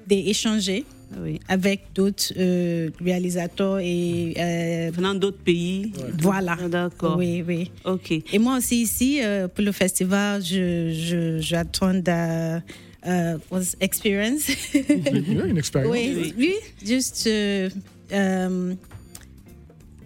d'échanger 0.07 0.83
Oui. 1.19 1.39
avec 1.47 1.81
d'autres 1.93 2.31
euh, 2.37 2.89
réalisateurs 3.03 3.79
et 3.79 4.33
euh, 4.37 4.91
Venant 4.93 5.13
d'autres 5.13 5.37
pays. 5.43 5.91
voilà. 6.19 6.57
Ah, 6.61 6.69
D'accord. 6.69 7.17
Oui, 7.17 7.43
oui. 7.47 7.71
Ok. 7.85 8.11
Et 8.11 8.39
moi 8.39 8.57
aussi 8.57 8.81
ici, 8.83 9.19
euh, 9.23 9.47
pour 9.47 9.63
le 9.65 9.71
festival, 9.71 10.43
je, 10.43 10.91
je, 10.93 11.39
j'attends 11.39 11.93
de 11.93 12.61
euh, 13.07 13.37
was 13.49 13.75
experience. 13.81 14.47
Oui, 14.73 15.25
une 15.49 15.57
expérience. 15.57 15.91
oui, 15.91 16.33
oui, 16.37 16.53
juste 16.85 17.27
euh, 17.27 17.69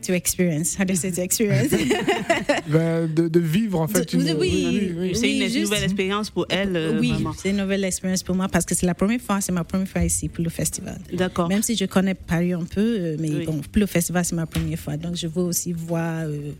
to 0.07 0.13
experience. 0.13 0.75
How 0.77 0.85
do 0.85 0.93
you 0.93 0.99
say 0.99 1.11
to 1.11 1.21
experience? 1.21 1.71
Ben, 2.67 3.07
de, 3.13 3.27
de 3.27 3.39
vivre 3.39 3.79
en 3.79 3.87
fait 3.87 4.11
De- 4.15 4.17
une. 4.21 4.37
oui. 4.39 5.11
C'est 5.13 5.31
une 5.31 5.43
juste- 5.43 5.59
nouvelle 5.61 5.83
expérience 5.83 6.29
pour 6.29 6.45
elle, 6.49 6.75
euh, 6.75 6.99
oui, 6.99 7.13
c'est 7.37 7.49
une 7.51 7.57
nouvelle 7.57 7.83
expérience 7.83 8.23
pour 8.23 8.35
moi 8.35 8.47
parce 8.47 8.65
que 8.65 8.73
c'est 8.75 8.85
la 8.85 8.95
première 8.95 9.21
fois, 9.21 9.41
c'est 9.41 9.51
ma 9.51 9.63
première 9.63 9.87
fois 9.87 10.03
ici 10.03 10.29
pour 10.29 10.43
le 10.43 10.49
festival. 10.49 10.97
D'accord. 11.13 11.47
Même 11.49 11.61
si 11.63 11.75
je 11.75 11.85
connais 11.85 12.15
Paris 12.15 12.53
un 12.53 12.63
peu, 12.65 12.81
euh, 12.81 13.15
mais 13.19 13.29
Oui. 13.29 13.45
bon, 13.45 13.61
pour 13.61 13.79
le 13.79 13.85
festival, 13.85 14.25
c'est 14.25 14.35
ma 14.35 14.45
première 14.45 14.79
fois. 14.79 14.97
Donc, 14.97 15.15
je 15.15 15.27
veux 15.27 15.43
aussi 15.43 15.73
voir, 15.73 16.23
euh, 16.25 16.51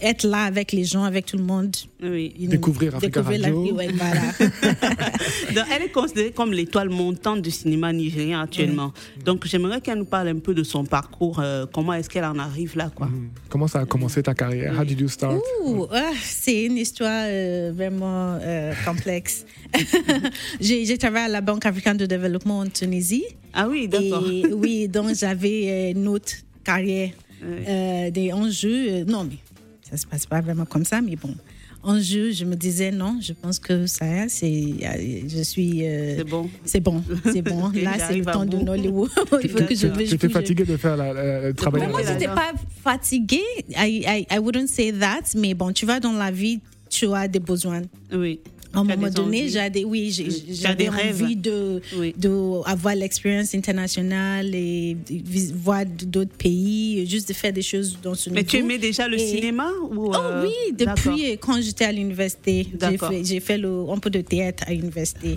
être 0.00 0.24
là 0.24 0.44
avec 0.44 0.72
les 0.72 0.84
gens, 0.84 1.04
avec 1.04 1.26
tout 1.26 1.36
le 1.36 1.42
monde. 1.44 1.74
Oui. 2.02 2.34
Découvrir 2.38 2.96
Africa 2.96 3.20
découvrir 3.20 3.40
la 3.40 3.48
Radio. 3.48 3.62
vie, 3.64 3.72
ouais, 3.72 3.88
voilà. 3.92 4.20
Donc, 5.54 5.64
elle 5.74 5.82
est 5.82 5.92
considérée 5.92 6.30
comme 6.32 6.52
l'étoile 6.52 6.88
montante 6.88 7.42
du 7.42 7.50
cinéma 7.50 7.92
nigérien 7.92 8.40
actuellement. 8.42 8.92
Donc, 9.24 9.46
j'aimerais 9.46 9.80
qu'elle 9.80 9.98
nous 9.98 10.04
parle 10.04 10.28
un 10.28 10.38
peu 10.38 10.54
de 10.54 10.62
son 10.62 10.84
parcours. 10.84 11.40
euh, 11.40 11.66
comment 11.72 11.92
est-ce 11.94 12.08
qu'elle 12.08 12.24
en 12.24 12.38
arrive 12.38 12.76
là, 12.76 12.90
quoi. 12.94 13.06
Mhm. 13.06 13.30
Comment 13.48 13.66
ça 13.68 13.80
a 13.80 13.84
commencé 13.86 14.22
ta 14.22 14.34
carrière? 14.34 14.78
How 14.78 14.84
did 14.84 15.00
you 15.00 15.08
start? 15.08 15.40
Ouh, 15.64 15.86
ah, 15.92 16.10
c'est 16.22 16.64
une 16.64 16.76
histoire 16.76 17.24
euh, 17.26 17.72
vraiment 17.74 18.38
euh, 18.40 18.72
complexe. 18.84 19.44
j'ai 20.60 20.84
j'ai 20.84 20.98
travaillé 20.98 21.26
à 21.26 21.28
la 21.28 21.40
Banque 21.40 21.66
africaine 21.66 21.96
de 21.96 22.06
développement 22.06 22.60
en 22.60 22.66
Tunisie. 22.68 23.24
Ah 23.52 23.68
oui, 23.68 23.88
d'accord. 23.88 24.24
Et 24.30 24.52
oui, 24.52 24.88
donc 24.88 25.14
j'avais 25.14 25.68
euh, 25.68 25.98
une 25.98 26.08
autre 26.08 26.32
carrière, 26.64 27.10
euh, 27.44 28.10
des 28.10 28.32
enjeux. 28.32 28.86
euh, 28.88 29.04
non, 29.04 29.24
mais 29.24 29.36
ça 29.92 29.96
se 29.98 30.06
passe 30.06 30.26
pas 30.26 30.40
vraiment 30.40 30.64
comme 30.64 30.84
ça, 30.84 31.00
mais 31.00 31.14
bon. 31.16 31.34
Enjeux, 31.84 32.30
je 32.30 32.44
me 32.44 32.54
disais 32.54 32.92
non, 32.92 33.18
je 33.20 33.32
pense 33.32 33.58
que 33.58 33.86
ça, 33.86 34.28
c'est, 34.28 34.62
je 35.28 35.42
suis. 35.42 35.84
euh, 35.84 36.14
C'est 36.18 36.24
bon. 36.24 36.48
c'est 36.64 36.80
bon, 36.80 37.02
c'est 37.32 37.42
bon. 37.42 37.70
Là, 37.74 37.94
c'est 37.98 38.16
le 38.16 38.24
temps 38.24 38.44
de. 38.44 38.56
Nollywood. 38.56 39.10
Il 39.42 39.48
faut 39.50 39.64
que 39.64 39.74
je. 39.74 39.88
Tu 39.88 40.02
étais 40.14 40.26
bouge. 40.28 40.32
fatigué 40.32 40.64
de 40.64 40.76
faire 40.76 40.96
la, 40.96 41.12
la- 41.12 41.48
le 41.48 41.54
travail 41.54 41.82
c'est 41.98 42.12
j'étais 42.12 42.26
pas 42.28 42.52
fatiguée. 42.84 43.40
I, 43.76 44.04
I, 44.06 44.26
I 44.30 44.38
wouldn't 44.38 44.68
say 44.68 44.92
that, 44.92 45.22
mais 45.36 45.54
bon, 45.54 45.72
tu 45.72 45.84
vas 45.84 45.98
dans 45.98 46.12
la 46.12 46.30
vie, 46.30 46.60
tu 46.88 47.06
as 47.12 47.26
des 47.26 47.40
besoins. 47.40 47.82
Oui. 48.12 48.38
À 48.74 48.80
un 48.80 48.84
moment 48.84 49.10
donné, 49.10 49.50
des, 49.70 49.84
oui, 49.84 50.10
j'avais 50.50 50.88
envie 50.88 51.36
de, 51.36 51.80
Oui. 51.98 52.14
de 52.16 52.66
avoir 52.68 52.94
l'expérience 52.94 53.54
internationale 53.54 54.54
et 54.54 54.96
voir 55.54 55.84
d'autres 55.86 56.34
pays, 56.36 57.06
juste 57.08 57.28
de 57.28 57.34
faire 57.34 57.52
des 57.52 57.62
choses 57.62 57.98
dans 58.02 58.14
ce 58.14 58.30
Mais 58.30 58.44
tu 58.44 58.56
aimais 58.58 58.78
déjà 58.78 59.06
le 59.08 59.16
Et- 59.18 59.26
cinéma 59.26 59.68
ou, 59.90 60.10
Oh 60.12 60.14
euh, 60.16 60.44
oui, 60.46 60.74
depuis 60.76 61.36
quand 61.38 61.60
j'étais 61.60 61.84
à 61.84 61.92
l'université, 61.92 62.66
j'ai 62.70 62.76
D'accord. 62.78 63.10
fait, 63.10 63.24
j'ai 63.24 63.40
fait 63.40 63.58
le, 63.58 63.84
un 63.90 63.98
peu 63.98 64.10
de 64.10 64.20
théâtre 64.20 64.64
à 64.66 64.72
l'université. 64.72 65.34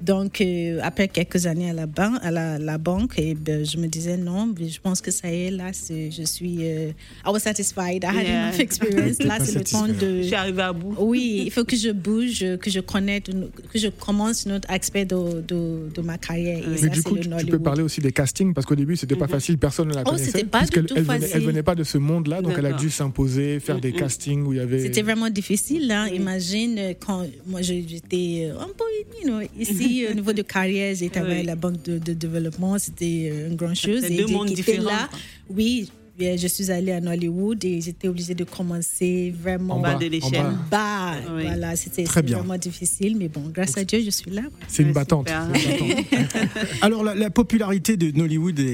Donc, 0.00 0.40
euh, 0.40 0.78
après 0.82 1.08
quelques 1.08 1.46
années 1.46 1.70
à 1.70 1.72
la, 1.72 1.86
ban- 1.86 2.18
à 2.22 2.30
la, 2.30 2.58
la 2.58 2.78
banque, 2.78 3.18
et 3.18 3.34
ben, 3.34 3.64
je 3.64 3.76
me 3.78 3.86
disais 3.88 4.16
non, 4.16 4.52
mais 4.58 4.68
je 4.68 4.80
pense 4.80 5.00
que 5.00 5.10
ça 5.10 5.30
y 5.32 5.46
est, 5.46 5.50
là, 5.50 5.70
je 5.72 6.22
suis. 6.24 6.58
euh, 6.60 6.90
I 7.24 7.28
was 7.30 7.40
satisfied. 7.40 8.04
I 8.04 8.06
had 8.06 8.26
Yeah. 8.26 8.48
enough 8.48 8.60
experience. 8.60 9.18
Là, 9.24 9.38
c'est 9.40 9.54
le 9.58 9.64
temps 9.64 9.86
de. 9.88 10.18
Je 10.22 10.26
suis 10.26 10.34
arrivée 10.34 10.62
à 10.62 10.72
bout. 10.72 10.94
Oui, 10.98 11.42
il 11.46 11.50
faut 11.50 11.64
que 11.64 11.76
je 11.76 11.90
bouge, 11.90 12.44
que 12.60 12.70
je 12.70 12.75
je 12.76 12.80
connais, 12.80 13.20
que 13.20 13.78
je 13.78 13.88
commence 13.88 14.46
notre 14.46 14.70
aspect 14.70 15.04
de, 15.04 15.40
de, 15.40 15.88
de 15.94 16.00
ma 16.02 16.18
carrière. 16.18 16.58
Et 16.58 16.66
Mais 16.68 16.76
ça, 16.76 16.88
du 16.88 17.02
coup, 17.02 17.14
le 17.14 17.22
tu, 17.38 17.46
peux 17.46 17.58
parler 17.58 17.82
aussi 17.82 18.00
des 18.00 18.12
castings 18.12 18.52
parce 18.54 18.66
qu'au 18.66 18.74
début, 18.74 18.96
c'était 18.96 19.16
pas 19.16 19.28
facile, 19.28 19.58
personne 19.58 19.88
ne 19.88 19.94
la 19.94 20.02
Oh, 20.02 20.10
connaissait. 20.10 20.26
c'était 20.32 20.44
pas 20.44 20.60
du 20.60 20.66
puisqu'elle- 20.66 20.86
tout 20.86 20.94
elle, 20.96 21.04
venait, 21.04 21.18
facile. 21.20 21.36
elle 21.36 21.42
venait 21.44 21.62
pas 21.62 21.74
de 21.74 21.84
ce 21.84 21.98
monde-là, 21.98 22.42
donc 22.42 22.54
elle 22.58 22.66
a 22.66 22.72
dû 22.74 22.90
s'imposer, 22.90 23.60
faire 23.60 23.80
des 23.80 23.92
castings 23.92 24.44
où 24.46 24.52
il 24.52 24.56
y 24.56 24.60
avait. 24.60 24.80
C'était 24.80 25.02
vraiment 25.02 25.30
difficile. 25.30 25.90
Hein. 25.90 26.08
Imagine 26.08 26.78
euh, 26.78 26.92
quand 26.98 27.26
moi 27.46 27.62
j'étais 27.62 28.50
euh, 28.50 28.60
un 28.60 28.68
peu 28.68 28.84
you 29.22 29.28
know, 29.28 29.40
ici 29.58 30.04
au 30.10 30.14
niveau 30.14 30.32
de 30.32 30.42
carrière, 30.42 30.94
j'ai 30.94 31.08
travaillé 31.10 31.36
à 31.36 31.40
Oui. 31.40 31.46
la 31.46 31.56
banque 31.56 31.82
de, 31.82 31.98
de 31.98 32.12
développement, 32.12 32.78
c'était 32.78 33.30
euh, 33.32 33.48
une 33.48 33.56
grande 33.56 33.74
chose. 33.74 34.00
C'est 34.02 34.12
Et 34.14 34.16
deux 34.18 34.26
mondes 34.26 34.48
différents, 34.52 34.84
là. 34.84 35.08
Oui, 35.48 35.90
bien, 36.16 36.36
je 36.36 36.46
suis 36.46 36.70
allée 36.70 36.92
à 36.92 36.98
Hollywood 36.98 37.64
et 37.64 37.80
j'étais 37.80 38.08
obligée 38.08 38.34
de 38.34 38.44
commencer 38.44 39.34
vraiment 39.40 39.74
En 39.76 39.80
bas 39.80 39.94
en 39.94 39.98
bas. 39.98 40.54
bas. 40.70 41.12
Oui. 41.34 41.42
Voilà, 41.42 41.76
c'était 41.76 42.04
vraiment 42.04 42.56
difficile, 42.56 43.16
mais 43.18 43.28
bon, 43.28 43.42
grâce 43.52 43.76
à 43.76 43.84
Dieu, 43.84 44.00
je 44.04 44.10
suis 44.10 44.30
là. 44.30 44.42
C'est 44.68 44.82
une 44.82 44.92
battante. 44.92 45.28
une. 45.30 46.18
Alors 46.82 47.04
la, 47.04 47.14
la 47.14 47.30
popularité 47.30 47.96
de 47.96 48.10
Nollywood 48.16 48.58
est, 48.58 48.64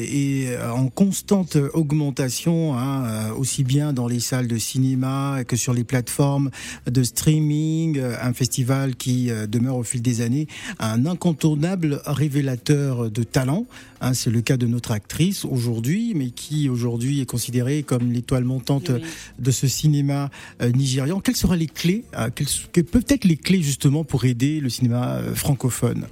est 0.52 0.62
en 0.62 0.88
constante 0.88 1.56
augmentation, 1.74 2.76
hein, 2.78 3.04
euh, 3.06 3.34
aussi 3.34 3.64
bien 3.64 3.92
dans 3.92 4.06
les 4.08 4.20
salles 4.20 4.48
de 4.48 4.58
cinéma 4.58 5.42
que 5.46 5.56
sur 5.56 5.72
les 5.74 5.84
plateformes 5.84 6.50
de 6.90 7.02
streaming. 7.02 7.98
euh, 7.98 8.16
Un 8.22 8.32
festival 8.34 8.94
qui 8.96 9.30
euh, 9.30 9.46
demeure 9.46 9.76
au 9.76 9.82
fil 9.82 10.02
des 10.02 10.20
années 10.20 10.46
un 10.78 11.06
incontournable 11.06 12.00
révélateur 12.06 13.10
de 13.10 13.22
talent. 13.22 13.66
Hein. 14.02 14.14
C'est 14.14 14.30
le 14.30 14.42
cas 14.42 14.56
de 14.56 14.66
notre 14.66 14.90
actrice 14.92 15.44
aujourd'hui, 15.44 16.12
mais 16.14 16.30
qui 16.30 16.68
aujourd'hui 16.68 17.20
est 17.20 17.26
considérée 17.26 17.82
comme 17.82 18.12
l'étoile 18.12 18.44
montante 18.44 18.90
Oui. 18.90 19.02
de 19.38 19.50
ce 19.50 19.66
cinéma 19.66 20.30
euh, 20.60 20.70
nigérian. 20.70 21.20
Quelles 21.20 21.36
seraient 21.36 21.56
les 21.56 21.66
clés 21.66 22.04
euh, 22.18 22.28
quelles, 22.34 22.48
que 22.72 22.80
peuvent 22.80 23.06
être 23.08 23.24
les 23.24 23.36
clés 23.36 23.62
justement 23.62 24.04
pour 24.04 24.24
aider 24.24 24.60
le 24.60 24.68
cinéma 24.68 25.16
euh, 25.16 25.34
francophone? 25.34 26.06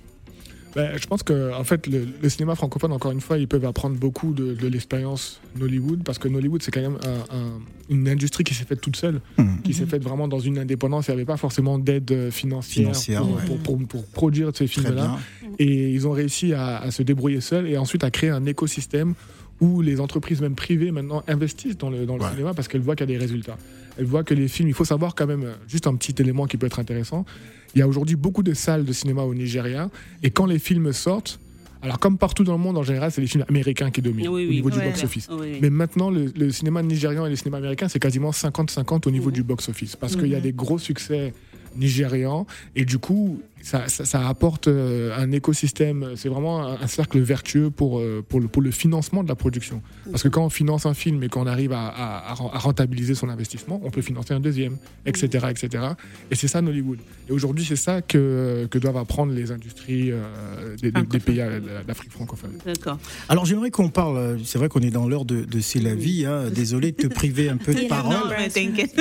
Ben, 0.77 0.97
je 0.97 1.07
pense 1.09 1.25
que 1.25 1.53
en 1.53 1.65
fait 1.65 1.89
le, 1.89 2.07
le 2.23 2.29
cinéma 2.29 2.55
francophone 2.55 2.93
encore 2.93 3.11
une 3.11 3.21
fois 3.21 3.39
ils 3.39 3.49
peuvent 3.49 3.65
apprendre 3.65 3.97
beaucoup 3.97 4.33
de, 4.33 4.55
de 4.55 4.69
l'expérience 4.69 5.41
Nollywood 5.59 6.05
parce 6.05 6.19
que 6.19 6.29
Nollywood 6.29 6.63
c'est 6.63 6.71
quand 6.71 6.81
même 6.81 6.99
un- 7.05 7.37
un- 7.37 7.59
une 7.89 8.09
industrie 8.09 8.45
qui 8.45 8.55
s'est 8.55 8.65
faite 8.65 8.81
toute 8.81 8.95
seule 8.95 9.21
Mhm. 9.37 9.63
qui 9.65 9.75
s'est 9.75 9.87
faite 9.87 10.03
vraiment 10.05 10.29
dans 10.29 10.39
une 10.39 10.59
indépendance 10.59 11.09
il 11.09 11.11
n'y 11.11 11.15
avait 11.17 11.25
pas 11.25 11.37
forcément 11.37 11.77
d'aide 11.79 12.13
euh, 12.13 12.31
financière, 12.31 12.85
Financière, 12.95 13.23
pour, 13.23 13.35
ouais. 13.37 13.43
pour, 13.47 13.59
pour- 13.59 13.87
pour 13.89 14.07
produire 14.07 14.49
ces 14.55 14.67
Très 14.67 14.67
films 14.69 14.95
là 14.95 15.19
bien. 15.43 15.55
et 15.59 15.91
ils 15.91 16.07
ont 16.07 16.13
réussi 16.13 16.53
à, 16.55 16.79
à 16.79 16.91
se 16.93 17.03
débrouiller 17.03 17.41
seuls 17.41 17.67
et 17.67 17.77
ensuite 17.77 18.05
à 18.05 18.11
créer 18.13 18.31
un 18.31 18.47
écosystème 18.47 19.15
où 19.61 19.83
les 19.83 20.01
entreprises 20.01 20.41
même 20.41 20.55
privées 20.55 20.91
maintenant 20.93 21.23
investissent 21.27 21.77
dans 21.79 21.91
le, 21.91 22.07
dans 22.07 22.17
le 22.17 22.23
Ouais. 22.23 22.31
cinéma 22.31 22.55
parce 22.55 22.69
qu'elles 22.69 22.81
voient 22.81 22.95
qu'il 22.97 23.11
y 23.11 23.13
a 23.13 23.19
des 23.19 23.23
résultats. 23.23 23.59
Elles 23.99 24.07
voient 24.07 24.25
que 24.25 24.33
les 24.33 24.49
films, 24.49 24.69
il 24.69 24.75
faut 24.75 24.87
savoir 24.87 25.15
quand 25.15 25.27
même, 25.27 25.43
euh, 25.43 25.53
juste 25.69 25.87
un 25.87 25.95
petit 25.97 26.15
élément 26.23 26.47
qui 26.47 26.57
peut 26.57 26.65
être 26.67 26.79
intéressant, 26.79 27.27
il 27.75 27.79
y 27.79 27.83
a 27.83 27.89
aujourd'hui 27.89 28.17
beaucoup 28.17 28.43
de 28.43 28.55
salles 28.55 28.85
de 28.85 28.93
cinéma 28.93 29.23
au 29.23 29.35
Nigeria 29.35 29.91
et 30.23 30.31
quand 30.31 30.47
les 30.47 30.59
films 30.59 30.93
sortent, 30.93 31.39
alors 31.83 31.99
comme 31.99 32.19
partout 32.19 32.45
dans 32.45 32.53
le 32.53 32.59
monde 32.59 32.77
en 32.77 32.83
général, 32.83 33.11
c'est 33.11 33.21
les 33.23 33.27
films 33.27 33.45
américains 33.49 33.91
qui 33.91 34.03
dominent 34.03 34.29
Oui, 34.29 34.45
au 34.45 34.49
oui. 34.49 34.55
niveau 34.57 34.71
du 34.71 34.79
box-office. 34.81 35.29
Mais 35.63 35.71
maintenant, 35.71 36.11
le, 36.11 36.27
le 36.37 36.51
cinéma 36.51 36.83
nigérian 36.83 37.25
et 37.27 37.31
le 37.31 37.37
cinéma 37.37 37.57
américain, 37.57 37.89
c'est 37.89 37.99
quasiment 37.99 38.33
50-50 38.33 39.07
au 39.09 39.11
niveau 39.11 39.29
Mhm. 39.29 39.35
du 39.35 39.43
box-office. 39.43 39.97
Parce 39.97 40.15
qu'il 40.17 40.29
y 40.29 40.35
a 40.35 40.41
des 40.41 40.53
gros 40.53 40.79
succès 40.79 41.33
nigérians. 41.77 42.47
Et 42.77 42.85
du 42.85 42.99
coup, 42.99 43.41
ça, 43.63 43.89
ça- 43.89 44.05
ça 44.05 44.29
apporte 44.29 44.69
euh, 44.69 45.17
un 45.17 45.31
écosystème. 45.33 46.11
C'est 46.17 46.29
vraiment 46.29 46.63
un, 46.67 46.81
un 46.81 46.87
cercle 46.87 47.19
vertueux 47.21 47.71
pour, 47.71 47.99
euh, 47.99 48.25
pour, 48.29 48.41
le, 48.41 48.49
pour 48.49 48.63
le 48.63 48.71
financement 48.71 49.23
de 49.23 49.29
la 49.29 49.35
production. 49.35 49.83
Parce 50.11 50.23
que 50.23 50.29
quand 50.29 50.45
on 50.45 50.51
finance 50.51 50.87
un 50.87 50.95
film 50.95 51.23
et 51.23 51.29
qu'on 51.29 51.47
arrive 51.47 51.73
à, 51.73 51.87
à- 51.89 52.31
à 52.31 52.35
ren- 52.35 52.51
à 52.53 52.59
rentabiliser 52.59 53.15
son 53.15 53.29
investissement, 53.29 53.81
on 53.85 53.91
peut 53.91 54.03
financer 54.03 54.35
un 54.35 54.41
deuxième, 54.41 54.77
etc. 55.07 55.47
etc. 55.51 55.85
Et 56.31 56.35
c'est 56.35 56.49
ça 56.49 56.63
Nollywood. 56.63 56.99
Et 57.29 57.33
aujourd'hui, 57.33 57.65
c'est 57.65 57.77
ça 57.77 58.03
que, 58.03 58.67
que 58.71 58.79
doivent 58.79 58.97
apprendre 58.97 59.33
les 59.33 59.53
industries 59.53 60.11
euh, 60.11 60.77
des, 60.81 60.91
des- 60.91 61.03
des 61.03 61.19
pays 61.21 61.41
d'Afrique 61.87 62.13
francophone. 62.13 62.53
D'accord. 62.65 62.99
Alors 63.29 63.45
j'aimerais 63.45 63.71
qu'on 63.71 63.89
parle, 63.91 64.39
c'est 64.45 64.59
vrai 64.59 64.69
qu'on 64.69 64.81
est 64.81 64.91
dans 64.91 65.09
l'heure 65.09 65.25
de, 65.25 65.45
de 65.45 65.61
C'est 65.61 65.81
la 65.81 65.95
vie, 65.95 66.25
hein, 66.27 66.45
désolé 66.55 66.93
de 66.93 66.97
te 66.97 67.07
priver 67.07 67.49
un 67.49 67.57
peu 67.57 67.75
de 67.75 67.81
parole. 67.89 68.17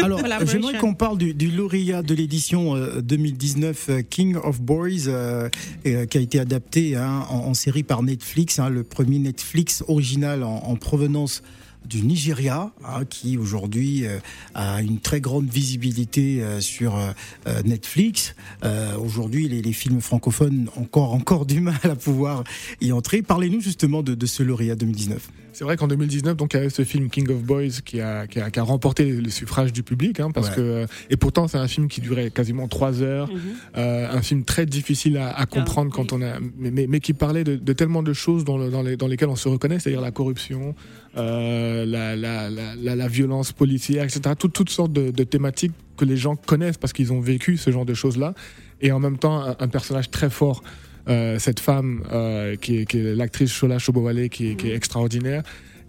Alors, 0.03 0.19
j'aimerais 0.45 0.77
qu'on 0.77 0.93
parle 0.93 1.17
du, 1.17 1.33
du 1.33 1.49
lauréat 1.51 2.01
de 2.03 2.13
l'édition 2.13 2.75
euh, 2.75 3.01
2019 3.01 3.85
euh, 3.89 4.01
King 4.07 4.35
of 4.49 4.61
Boys, 4.61 5.07
euh, 5.07 5.49
euh, 5.85 6.05
qui 6.05 6.17
a 6.17 6.21
été 6.21 6.39
adapté 6.39 6.95
hein, 6.95 7.25
en, 7.29 7.53
série 7.53 7.83
par 7.83 8.03
Netflix, 8.03 8.59
hein, 8.59 8.69
le 8.69 8.83
premier 8.83 9.19
Netflix 9.19 9.83
original 9.87 10.43
en 10.43 10.75
provenance 10.75 11.41
du 11.85 12.01
Nigeria, 12.03 12.71
hein, 12.85 13.05
qui 13.09 13.37
aujourd'hui 13.37 14.05
euh, 14.05 14.19
a 14.53 14.81
une 14.81 14.99
très 14.99 15.21
grande 15.21 15.47
visibilité 15.49 16.41
euh, 16.43 16.59
sur 16.61 16.95
euh, 16.97 17.61
Netflix. 17.65 18.35
Euh, 18.63 18.95
aujourd'hui, 18.97 19.47
les, 19.47 19.61
les 19.61 19.73
films 19.73 20.01
francophones 20.01 20.69
ont 20.75 20.81
encore, 20.81 21.13
encore 21.13 21.45
du 21.45 21.61
mal 21.61 21.79
à 21.83 21.95
pouvoir 21.95 22.43
y 22.81 22.91
entrer. 22.91 23.21
Parlez-nous 23.21 23.61
justement 23.61 24.03
de, 24.03 24.13
de 24.15 24.25
ce 24.25 24.43
lauréat 24.43 24.75
2019. 24.75 25.29
C'est 25.51 25.63
vrai 25.65 25.75
qu'en 25.77 25.87
2019, 25.87 26.37
donc, 26.37 26.53
il 26.53 26.57
y 26.57 26.59
avait 26.59 26.69
ce 26.69 26.83
film 26.85 27.09
King 27.09 27.29
of 27.31 27.41
Boys 27.43 27.81
qui 27.83 27.99
a, 27.99 28.27
qui 28.27 28.39
a, 28.39 28.49
qui 28.49 28.59
a 28.59 28.63
remporté 28.63 29.11
le 29.11 29.29
suffrage 29.29 29.73
du 29.73 29.83
public. 29.83 30.19
hein, 30.21 30.31
parce 30.31 30.49
Ouais. 30.49 30.55
que, 30.55 30.85
et 31.09 31.17
pourtant, 31.17 31.47
c'est 31.49 31.57
un 31.57 31.67
film 31.67 31.87
qui 31.89 31.99
durait 32.01 32.29
quasiment 32.31 32.67
trois 32.69 33.01
heures. 33.01 33.27
Mhm. 33.29 33.39
Euh, 33.77 34.09
un 34.11 34.21
film 34.21 34.43
très 34.45 34.65
difficile 34.65 35.17
à, 35.17 35.31
à 35.37 35.45
comprendre 35.45 35.89
Ah, 35.91 35.95
quand 35.97 36.13
on 36.13 36.21
a, 36.21 36.39
mais, 36.57 36.71
mais, 36.71 36.87
mais 36.87 36.99
qui 37.01 37.13
parlait 37.13 37.43
de, 37.43 37.55
de 37.57 37.73
tellement 37.73 38.03
de 38.03 38.13
choses 38.13 38.45
dans, 38.45 38.57
le- 38.57 38.69
dans, 38.69 38.83
les, 38.83 38.95
dans 38.95 39.07
lesquelles 39.07 39.27
on 39.29 39.35
se 39.35 39.49
reconnaît, 39.49 39.79
c'est-à-dire 39.79 40.01
la 40.01 40.11
corruption, 40.11 40.75
euh, 41.17 41.85
la, 41.85 42.15
la, 42.15 42.49
la, 42.49 42.75
la, 42.75 42.95
la 42.95 43.07
violence 43.07 43.51
policière, 43.51 44.03
etc. 44.03 44.21
Toutes, 44.37 44.53
toutes 44.53 44.69
sortes 44.69 44.93
de, 44.93 45.11
de 45.11 45.23
thématiques 45.23 45.73
que 45.97 46.05
les 46.05 46.17
gens 46.17 46.35
connaissent 46.35 46.77
parce 46.77 46.93
qu'ils 46.93 47.11
ont 47.13 47.19
vécu 47.19 47.57
ce 47.57 47.71
genre 47.71 47.85
de 47.85 47.93
choses-là. 47.93 48.33
Et 48.81 48.91
en 48.91 48.99
même 48.99 49.17
temps, 49.17 49.41
un, 49.43 49.55
un 49.59 49.67
personnage 49.67 50.09
très 50.11 50.29
fort. 50.29 50.63
euh, 51.07 51.39
cette 51.39 51.59
femme 51.59 52.03
euh, 52.11 52.55
qui 52.57 52.79
est, 52.79 52.85
qui 52.85 52.99
est 52.99 53.15
l'actrice 53.15 53.51
Shola 53.51 53.79
Shobowale 53.79 54.29
qui 54.29 54.51
est, 54.51 54.55
qui 54.55 54.69
est 54.69 54.75
extraordinaire 54.75 55.41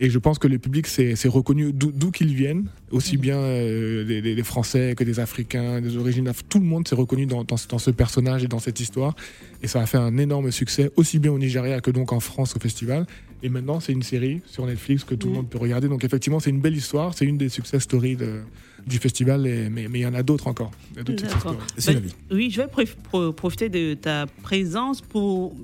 et 0.03 0.09
je 0.09 0.19
pense 0.19 0.39
que 0.39 0.49
le 0.49 0.59
public 0.59 0.87
s'est 0.87 1.15
reconnu 1.29 1.75
d'où 1.75 2.11
qu'ils 2.11 2.35
viennent, 2.35 2.69
aussi 2.91 3.19
bien 3.19 3.37
euh, 3.37 4.03
les, 4.03 4.23
les- 4.23 4.35
les 4.35 4.43
Français 4.43 4.95
que 4.97 5.05
des 5.05 5.21
Africains, 5.21 5.83
des 5.83 5.99
origines. 5.99 6.33
Tout 6.49 6.59
le 6.59 6.65
monde 6.65 6.89
s'est 6.89 6.95
reconnu 6.95 7.27
dans, 7.27 7.45
dans 7.45 7.59
ce 7.79 7.91
personnage 7.91 8.43
et 8.43 8.49
dans 8.49 8.61
cette 8.61 8.81
histoire. 8.81 9.15
Et 9.62 9.67
ça 9.69 9.83
a 9.83 9.85
fait 9.85 9.99
un 9.99 10.17
énorme 10.17 10.50
succès, 10.53 10.91
aussi 10.97 11.19
bien 11.19 11.33
au 11.33 11.39
Nigeria 11.39 11.83
que 11.83 11.91
donc 11.91 12.15
en 12.15 12.21
France 12.21 12.57
au 12.57 12.61
festival. 12.61 13.05
Et 13.42 13.49
maintenant, 13.49 13.80
c'est 13.80 13.92
une 13.92 14.02
série 14.02 14.42
sur 14.47 14.66
Netflix 14.66 15.04
que 15.04 15.14
tout 15.14 15.26
le 15.28 15.32
Mhm. 15.32 15.37
monde 15.38 15.49
peut 15.49 15.59
regarder. 15.59 15.88
Donc 15.88 16.04
effectivement, 16.04 16.40
c'est 16.40 16.50
une 16.50 16.61
belle 16.61 16.76
histoire. 16.76 17.14
C'est 17.16 17.25
une 17.25 17.38
des 17.38 17.49
success 17.49 17.82
stories 17.82 18.16
de- 18.16 18.40
du 18.87 18.99
festival. 18.99 19.47
et- 19.47 19.68
mais 19.68 19.85
il 19.85 19.97
y 19.99 20.06
en 20.06 20.14
a 20.14 20.23
d'autres 20.23 20.47
encore. 20.47 20.70
Il 20.92 20.97
y 20.99 21.00
a 21.00 21.02
d'autres 21.04 21.20
success 21.20 21.37
D'accord. 21.44 21.52
stories. 21.68 21.75
C'est 21.78 21.92
la 21.94 22.00
vie. 22.00 22.14
Oui, 22.30 22.50
je 22.50 22.61
vais 22.62 22.68
prof- 22.68 22.97
pro- 23.11 23.32
profiter 23.32 23.68
de 23.68 23.94
ta 23.94 24.26
présence 24.42 25.00
pour 25.00 25.54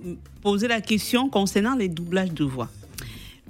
poser 0.43 0.69
la 0.69 0.81
question 0.81 1.29
concernant 1.29 1.75
les 1.77 1.89
doublages 1.89 2.33
de 2.33 2.45
voix. 2.45 2.71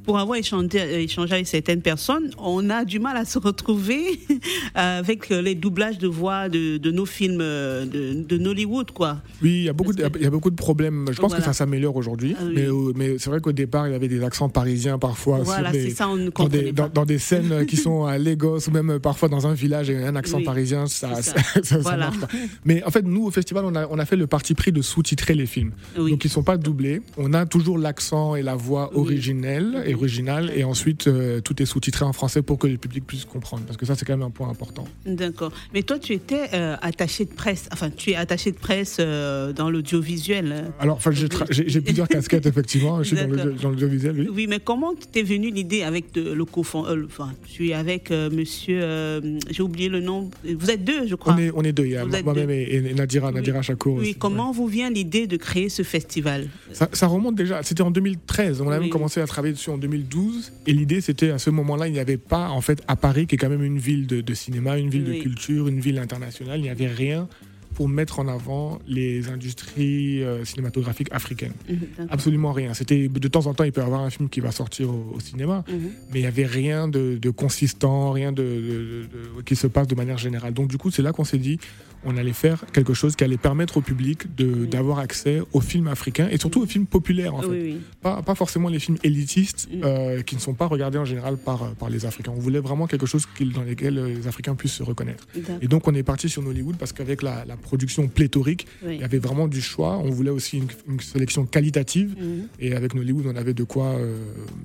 Pour 0.07 0.19
avoir 0.19 0.39
échangé, 0.39 0.69
euh, 0.81 1.01
échangé 1.01 1.35
avec 1.35 1.47
certaines 1.49 1.83
personnes, 1.83 2.31
on 2.39 2.71
a 2.71 2.85
du 2.85 2.99
mal 3.01 3.17
à 3.17 3.25
se 3.25 3.39
retrouver 3.39 4.21
avec 4.75 5.31
euh, 5.31 5.43
les 5.43 5.55
doublages 5.55 5.99
de 5.99 6.07
voix 6.09 6.49
de, 6.49 6.77
de 6.79 6.91
nos 6.91 7.07
films 7.07 7.41
euh, 7.41 7.85
de, 7.85 8.23
de 8.23 8.39
Nollywood, 8.39 8.93
quoi. 8.93 9.19
Oui, 9.43 9.51
il 9.51 9.63
y 9.65 9.69
a 9.69 9.73
beaucoup, 9.73 9.93
de, 9.93 10.07
que- 10.07 10.19
y 10.23 10.27
a 10.27 10.31
beaucoup 10.31 10.51
de 10.51 10.57
problèmes. 10.57 11.07
Je 11.11 11.21
pense 11.21 11.31
Voilà. 11.33 11.43
que 11.45 11.45
ça 11.45 11.53
s'améliore 11.53 11.97
aujourd'hui. 11.97 12.35
Ah 12.39 12.45
oui. 12.47 12.53
Mais, 12.55 12.67
mais 12.95 13.19
c'est 13.19 13.31
vrai 13.31 13.41
qu'au 13.41 13.53
départ, 13.53 13.89
il 13.89 13.93
y 13.93 13.97
avait 13.97 14.09
des 14.09 14.23
accents 14.23 14.49
parisiens 14.49 14.99
parfois. 14.99 15.41
Voilà, 15.41 15.73
c'est 15.73 15.91
ça, 15.91 16.09
on 16.09 16.17
ne 16.17 16.31
dans 16.31 16.49
des, 16.49 16.73
pas. 16.73 16.83
dans, 16.83 16.89
dans 16.89 17.05
des 17.05 17.19
scènes 17.19 17.67
qui 17.69 17.77
sont 17.77 18.05
à 18.05 18.17
Lagos 18.19 18.69
ou 18.69 18.71
même 18.71 18.99
parfois 19.01 19.29
dans 19.29 19.47
un 19.47 19.55
village 19.55 19.91
et 19.91 19.97
un 19.97 20.15
accent 20.17 20.39
Oui, 20.39 20.45
parisien, 20.45 20.87
ça, 20.87 21.21
ça, 21.23 21.35
marche 21.97 22.21
pas. 22.21 22.29
Mais 22.65 22.83
en 22.85 22.91
fait, 22.91 23.03
nous, 23.05 23.25
au 23.27 23.31
festival, 23.31 23.65
on 23.65 23.75
a, 23.75 23.87
on 23.89 23.99
a 23.99 24.05
fait 24.05 24.17
le 24.17 24.27
parti 24.27 24.55
pris 24.55 24.71
de 24.73 24.83
sous-titrer 24.83 25.35
les 25.35 25.47
films. 25.47 25.73
Oui. 25.99 26.13
Donc, 26.13 26.25
ils 26.25 26.31
sont 26.31 26.43
pas 26.45 26.57
doublés. 26.57 27.03
On 27.17 27.33
a 27.35 27.45
toujours 27.47 27.77
l'accent 27.79 28.37
et 28.37 28.43
la 28.43 28.55
voix 28.55 28.97
originelle 28.97 29.83
et 29.85 29.95
originale. 29.97 30.53
Et 30.55 30.65
ensuite, 30.65 31.07
euh, 31.09 31.41
tout 31.41 31.61
est 31.62 31.67
sous-titré 31.67 32.05
en 32.05 32.12
français 32.12 32.43
pour 32.43 32.59
que 32.59 32.67
le 32.67 32.76
public 32.79 33.07
puisse 33.07 33.25
comprendre. 33.25 33.65
Parce 33.67 33.76
que 33.76 33.87
ça, 33.87 33.95
c'est 33.95 34.05
quand 34.05 34.17
même 34.17 34.26
un 34.26 34.31
point 34.31 34.49
important. 34.49 34.87
D'accord. 35.07 35.53
Mais 35.75 35.83
toi, 35.83 35.99
tu 35.99 36.12
étais 36.12 36.49
euh, 36.55 36.76
attaché 36.83 37.25
de 37.25 37.31
presse, 37.33 37.69
enfin, 37.73 37.91
tu 37.91 38.11
es 38.11 38.17
attaché 38.17 38.53
de 38.53 38.57
presse 38.59 38.97
euh, 39.00 39.53
dans 39.53 39.71
l'audiovisuel. 39.71 40.53
euh. 40.53 40.62
Alors, 40.81 40.97
enfin, 40.97 41.11
j'ai 41.12 41.81
plusieurs 41.81 42.09
casquettes, 42.09 42.47
effectivement. 42.47 43.03
Je 43.03 43.15
suis 43.15 43.17
dans 43.62 43.71
l'audiovisuel, 43.71 44.17
oui. 44.21 44.29
Oui, 44.33 44.47
mais 44.49 44.61
comment 44.61 44.93
t'es 45.12 45.23
venu 45.23 45.50
l'idée 45.50 45.83
avec 45.83 46.12
de- 46.12 46.33
le 46.33 46.45
cofond 46.45 46.85
Enfin, 47.07 47.33
tu 47.47 47.69
es 47.69 47.73
avec 47.75 48.11
monsieur, 48.11 49.21
j'ai 49.50 49.62
oublié 49.62 49.88
le 49.88 50.00
nom. 50.00 50.31
Vous 50.45 50.71
êtes 50.71 50.85
deux, 50.85 51.07
je 51.07 51.15
crois. 51.15 51.35
On 51.35 51.38
est, 51.38 51.50
on 51.55 51.62
est 51.62 51.73
deux. 51.73 51.85
Il 51.87 51.93
y 51.93 51.97
a 51.97 52.05
Vous 52.05 52.15
êtes 52.15 52.25
moi-même 52.25 52.50
et, 52.50 52.62
et 52.75 52.95
Nadira, 52.95 53.29
Oui. 53.29 53.35
Nadira 53.35 53.62
Chakour 53.62 53.95
Oui, 53.97 54.00
aussi. 54.00 54.15
comment 54.15 54.53
vous 54.53 54.67
vient 54.67 54.91
l'idée 54.91 55.26
de 55.26 55.37
créer 55.37 55.69
ce 55.69 55.83
festival? 55.83 56.49
Ça, 56.73 56.88
ça 56.93 57.07
remonte 57.07 57.35
déjà, 57.35 57.62
c'était 57.62 57.83
en 57.83 57.91
2013, 57.91 58.61
on 58.61 58.71
a 58.71 58.79
même 58.79 58.88
commencé 58.91 59.21
à 59.21 59.26
travailler 59.26 59.55
dessus 59.55 59.71
en 59.71 59.79
2012, 59.87 60.52
et 60.66 60.73
l'idée 60.73 61.00
c'était 61.00 61.31
à 61.31 61.38
ce 61.38 61.50
moment-là, 61.50 61.87
il 61.87 61.93
n'y 61.93 61.99
avait 62.00 62.16
pas, 62.16 62.49
en 62.50 62.61
fait, 62.61 62.83
à 62.88 62.97
Paris, 62.97 63.26
qui 63.26 63.37
est 63.37 63.38
quand 63.38 63.49
même 63.49 63.62
une 63.64 63.78
ville 63.78 64.07
de, 64.07 64.21
de 64.21 64.35
cinéma, 64.35 64.78
une 64.78 64.90
ville 64.90 65.05
Oui. 65.09 65.19
de 65.19 65.23
culture, 65.23 65.69
une 65.69 65.81
ville 65.81 65.99
internationale, 65.99 66.59
il 66.59 66.62
n'y 66.62 66.71
avait 66.71 66.88
rien 66.88 67.28
pour 67.75 67.88
mettre 67.90 68.21
en 68.21 68.26
avant 68.28 68.78
les 68.88 69.28
industries 69.28 70.23
euh, 70.25 70.47
cinématographiques 70.47 71.09
africaines. 71.12 71.52
Mhm. 71.69 72.07
Absolument 72.09 72.52
rien. 72.52 72.73
C'était 72.73 73.07
de 73.07 73.28
temps 73.28 73.47
en 73.47 73.52
temps, 73.55 73.64
il 73.64 73.73
peut 73.73 73.83
y 73.83 73.85
avoir 73.85 74.00
un 74.00 74.09
film 74.09 74.31
qui 74.31 74.40
va 74.40 74.50
sortir 74.50 74.88
au, 74.88 75.12
au 75.14 75.21
cinéma, 75.21 75.62
Mhm. 75.69 75.78
mais 76.11 76.19
il 76.21 76.23
n'y 76.23 76.26
avait 76.26 76.47
rien 76.47 76.88
de, 76.88 77.19
de 77.21 77.31
consistant, 77.31 78.12
rien 78.12 78.33
de, 78.33 78.43
de- 78.43 78.49
de- 78.49 79.37
de- 79.37 79.43
qui 79.45 79.57
se 79.57 79.66
passe 79.66 79.87
de 79.88 79.95
manière 79.95 80.16
générale. 80.16 80.55
Donc 80.55 80.69
du 80.69 80.78
coup, 80.78 80.90
c'est 80.90 81.02
là 81.02 81.12
qu'on 81.12 81.25
s'est 81.25 81.37
dit, 81.38 81.59
on 82.05 82.17
allait 82.17 82.33
faire 82.33 82.65
quelque 82.73 82.95
chose 82.95 83.17
qui 83.17 83.25
allait 83.25 83.37
permettre 83.37 83.79
au 83.79 83.81
public 83.81 84.26
d'avoir 84.37 84.99
accès 85.00 85.41
aux 85.53 85.61
films 85.61 85.88
africains 85.88 86.29
et 86.31 86.38
surtout 86.38 86.62
aux 86.62 86.67
films 86.67 86.87
populaires 86.87 87.35
en 87.35 87.43
fait. 87.43 87.49
Oui, 87.49 87.61
oui. 87.62 87.81
Pas, 88.00 88.23
pas 88.23 88.35
forcément 88.35 88.69
les 88.69 88.79
films 88.79 88.99
élitistes 89.03 89.69
Mm. 89.73 89.81
euh, 89.85 90.23
qui 90.23 90.35
ne 90.37 90.41
sont 90.41 90.55
pas 90.55 90.67
regardés 90.67 90.99
en 90.99 91.05
général 91.05 91.37
par, 91.37 91.75
par 91.75 91.91
les 91.91 92.07
Africains. 92.07 92.33
On 92.35 92.38
voulait 92.41 92.61
vraiment 92.61 92.87
quelque 92.87 93.07
chose 93.07 93.26
dans 93.55 93.62
lequel 93.62 93.99
euh, 93.99 94.09
les 94.09 94.29
Africains 94.29 94.55
puissent 94.55 94.75
se 94.75 94.83
reconnaître. 94.83 95.26
Et 95.61 95.67
donc 95.69 95.88
on 95.88 95.95
est 95.95 96.03
parti 96.03 96.29
sur 96.29 96.43
Nollywood 96.43 96.76
parce 96.76 96.93
qu'avec 96.93 97.23
la, 97.23 97.45
la 97.45 97.57
production 97.57 98.07
pléthorique, 98.09 98.67
il 98.87 98.97
y 99.00 99.03
avait 99.03 99.19
vraiment 99.19 99.49
du 99.49 99.61
choix. 99.61 99.99
On 99.99 100.11
voulait 100.11 100.31
aussi 100.31 100.59
une, 100.59 100.69
une 100.88 101.00
sélection 101.00 101.45
qualitative. 101.47 102.15
Mhm. 102.19 102.49
Et 102.61 102.75
avec 102.75 102.95
Nollywood, 102.95 103.26
on 103.26 103.37
avait 103.37 103.55
de 103.55 103.65
quoi 103.65 103.87
euh, 103.87 104.17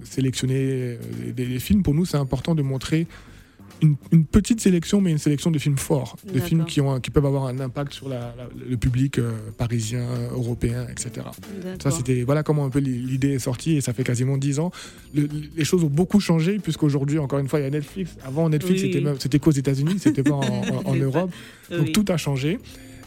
sélectionner 0.03 0.55
euh, 0.59 0.97
des, 1.35 1.45
des 1.45 1.59
films. 1.59 1.83
Pour 1.83 1.93
nous, 1.93 2.05
c'est 2.05 2.17
important 2.17 2.55
de 2.55 2.61
montrer 2.61 3.07
une, 3.81 3.95
une 4.11 4.25
petite 4.25 4.61
sélection, 4.61 5.01
mais 5.01 5.11
une 5.11 5.17
sélection 5.17 5.51
de 5.51 5.57
films 5.59 5.77
forts, 5.77 6.17
de 6.25 6.33
D'accord. 6.33 6.47
films 6.47 6.65
qui, 6.65 6.81
ont, 6.81 7.00
qui 7.00 7.09
peuvent 7.09 7.25
avoir 7.25 7.45
un 7.45 7.59
impact 7.59 7.93
sur 7.93 8.09
la- 8.09 8.33
la- 8.38 8.50
le 8.69 8.77
public 8.77 9.17
euh, 9.19 9.31
parisien, 9.57 10.05
européen, 10.31 10.85
etc. 10.89 11.25
Ça, 11.81 11.91
c'était 11.91 12.23
voilà 12.23 12.43
comment 12.43 12.65
un 12.65 12.69
peu 12.69 12.79
l'idée 12.79 13.31
est 13.33 13.39
sortie 13.39 13.77
et 13.77 13.81
ça 13.81 13.93
fait 13.93 14.03
quasiment 14.03 14.38
dix 14.38 14.59
ans. 14.59 14.71
Le- 15.15 15.27
les 15.55 15.63
choses 15.65 15.83
ont 15.83 15.88
beaucoup 15.89 16.19
changé 16.19 16.59
puisqu'aujourd'hui, 16.59 17.17
encore 17.19 17.39
une 17.39 17.47
fois, 17.47 17.59
il 17.59 17.63
y 17.63 17.65
a 17.65 17.69
Netflix. 17.71 18.11
Avant, 18.23 18.50
Netflix, 18.50 18.83
Oui, 18.83 19.05
c'était 19.19 19.39
qu'aux 19.39 19.51
États-Unis, 19.51 19.95
c'était 20.00 20.23
pas 20.23 20.35
en. 20.35 20.95
Europe. 20.95 21.31
Donc 21.71 21.81
Oui. 21.88 21.91
tout 21.91 22.05
a 22.09 22.17
changé. 22.17 22.59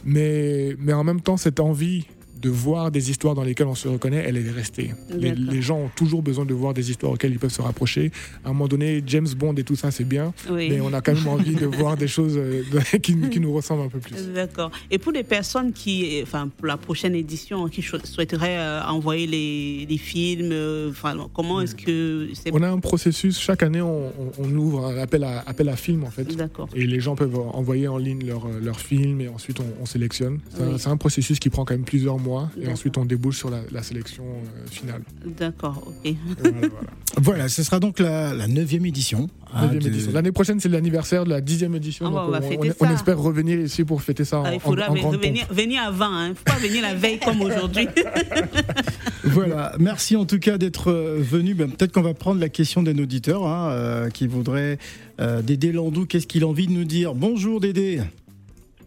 Mais, 0.04 0.76
mais 0.78 0.93
en 0.93 1.04
même 1.04 1.21
temps, 1.21 1.37
cette 1.37 1.61
envie 1.61 2.07
de 2.45 2.51
voir 2.51 2.91
des 2.91 3.11
histoires 3.11 3.35
dans 3.35 3.43
lesquelles 3.43 3.67
on 3.67 3.75
se 3.75 3.89
reconnaît, 3.89 4.23
elle 4.27 4.37
est 4.37 4.51
restée. 4.51 4.93
Les, 5.11 5.63
gens 5.63 5.79
ont 5.79 5.91
toujours 5.97 6.23
besoin 6.23 6.45
de 6.45 6.53
voir 6.53 6.75
des 6.75 6.91
histoires 6.91 7.13
auxquelles 7.13 7.33
ils 7.33 7.39
peuvent 7.39 7.51
se 7.51 7.63
rapprocher. 7.63 8.13
À 8.45 8.51
un 8.51 8.53
moment 8.53 8.69
donné, 8.69 9.03
James 9.07 9.27
Bond 9.37 9.55
et 9.55 9.65
tout 9.65 9.77
ça, 9.77 9.91
c'est 9.91 10.05
bien. 10.05 10.35
Oui. 10.51 10.69
Mais 10.69 10.81
on 10.83 10.93
a 10.93 11.01
quand 11.01 11.15
même 11.15 11.27
envie 11.27 11.55
de 11.55 11.65
voir 11.65 11.97
des 11.97 12.07
choses 12.09 12.35
euh, 12.37 12.63
qui, 13.03 13.17
qui 13.31 13.41
nous 13.41 13.53
ressemblent 13.55 13.83
un 13.85 13.89
peu 13.89 13.99
plus. 13.99 14.29
D'accord. 14.35 14.71
Et 14.91 14.99
pour 14.99 15.13
les 15.13 15.23
personnes 15.25 15.73
qui, 15.73 16.21
enfin, 16.23 16.49
pour 16.55 16.67
la 16.67 16.77
prochaine 16.77 17.15
édition, 17.15 17.67
qui 17.69 17.81
souhaiteraient 17.83 18.59
euh, 18.59 18.83
envoyer 18.85 19.27
les, 19.27 19.87
les 19.89 19.99
films, 19.99 20.51
euh, 20.53 20.91
enfin, 20.91 21.17
comment 21.33 21.63
est-ce 21.63 21.75
que 21.75 22.29
c'est 22.35 22.51
On 22.53 22.63
a 22.63 22.69
un 22.69 22.79
processus, 22.79 23.39
chaque 23.41 23.63
année, 23.63 23.81
on, 23.81 24.09
on- 24.09 24.33
on 24.39 24.51
ouvre 24.57 24.85
un 24.87 24.99
appel 24.99 25.25
à, 25.25 25.43
appel 25.47 25.69
à 25.71 25.77
film 25.77 26.05
en 26.05 26.11
fait. 26.11 26.25
D'accord. 26.37 26.69
Et 26.75 26.87
les 26.87 27.01
gens 27.01 27.15
peuvent 27.17 27.39
envoyer 27.39 27.89
en 27.89 27.97
ligne 27.99 28.27
leurs 28.27 28.47
leur 28.61 28.79
films 28.81 29.21
et 29.23 29.29
ensuite 29.29 29.61
on, 29.61 29.83
on 29.83 29.87
sélectionne. 29.87 30.41
C'est 30.51 30.63
un- 30.63 30.67
Oui. 30.69 30.75
c'est 30.79 30.89
un, 30.89 30.97
processus 30.97 31.39
qui 31.39 31.51
prend 31.51 31.65
quand 31.65 31.75
même 31.75 31.85
plusieurs 31.85 32.19
mois 32.19 32.34
et 32.61 32.69
ensuite 32.69 32.97
on 32.99 33.05
débouche 33.05 33.38
sur 33.38 33.50
la, 33.50 33.61
la 33.73 33.83
sélection 33.83 34.25
euh, 34.25 34.67
finale. 34.71 35.03
D'accord. 35.25 35.83
Ok. 35.87 36.14
Voilà, 36.41 36.59
voilà. 36.59 36.69
Voilà, 37.17 37.49
ce 37.49 37.62
sera 37.62 37.79
donc 37.79 38.00
la, 38.00 38.35
la 38.35 38.49
9e 38.49 38.85
édition. 38.88 39.29
hein, 39.55 39.69
de- 39.69 39.76
édition. 39.87 40.11
L'année 40.12 40.33
prochaine, 40.33 40.59
c'est 40.59 40.69
l'anniversaire 40.69 41.25
de 41.25 41.31
la 41.31 41.41
dixième 41.41 41.76
édition. 41.76 42.07
Ah, 42.09 42.11
bah, 42.11 42.17
donc 42.23 42.29
on 42.29 42.31
va 42.33 42.38
on, 42.38 42.49
fêter 42.50 42.73
on- 42.81 42.87
on 42.87 42.91
espère 42.93 43.19
revenir 43.21 43.61
ici 43.61 43.85
pour 43.85 44.03
fêter 44.03 44.25
ça 44.25 44.41
en, 44.41 44.45
Ah, 44.45 44.53
il 44.53 44.57
en- 44.57 44.59
faudra 44.59 44.91
en 44.91 44.95
grande 44.95 45.23
venir, 45.23 45.47
pompe. 45.47 45.57
venir 45.57 45.83
avant. 45.85 46.25
Il 46.25 46.31
ne 46.31 46.35
faut 46.35 46.43
pas 46.45 46.57
venir 46.57 46.83
la 46.83 46.95
veille 46.95 47.21
comme 47.21 47.41
aujourd'hui. 47.41 47.87
Voilà, 49.25 49.73
merci 49.79 50.17
en 50.17 50.26
tout 50.26 50.38
cas 50.38 50.59
d'être 50.59 50.91
euh, 50.91 51.19
venu. 51.21 51.55
Ben, 51.55 51.71
Peut-être 51.71 51.93
qu'on 51.93 52.03
va 52.03 52.14
prendre 52.14 52.41
la 52.41 52.49
question 52.49 52.83
d'un 52.83 52.99
auditeur 52.99 53.47
hein, 53.47 53.71
euh, 53.71 54.11
qui 54.11 54.26
voudrait. 54.26 54.79
euh, 55.21 55.41
Dédé 55.41 55.73
Landou, 55.73 56.07
qu'est-ce 56.07 56.26
qu'il 56.26 56.43
a 56.43 56.47
envie 56.49 56.67
de 56.67 56.73
nous 56.73 56.85
dire? 56.85 57.14
Bonjour 57.14 57.61
Dédé. 57.61 58.00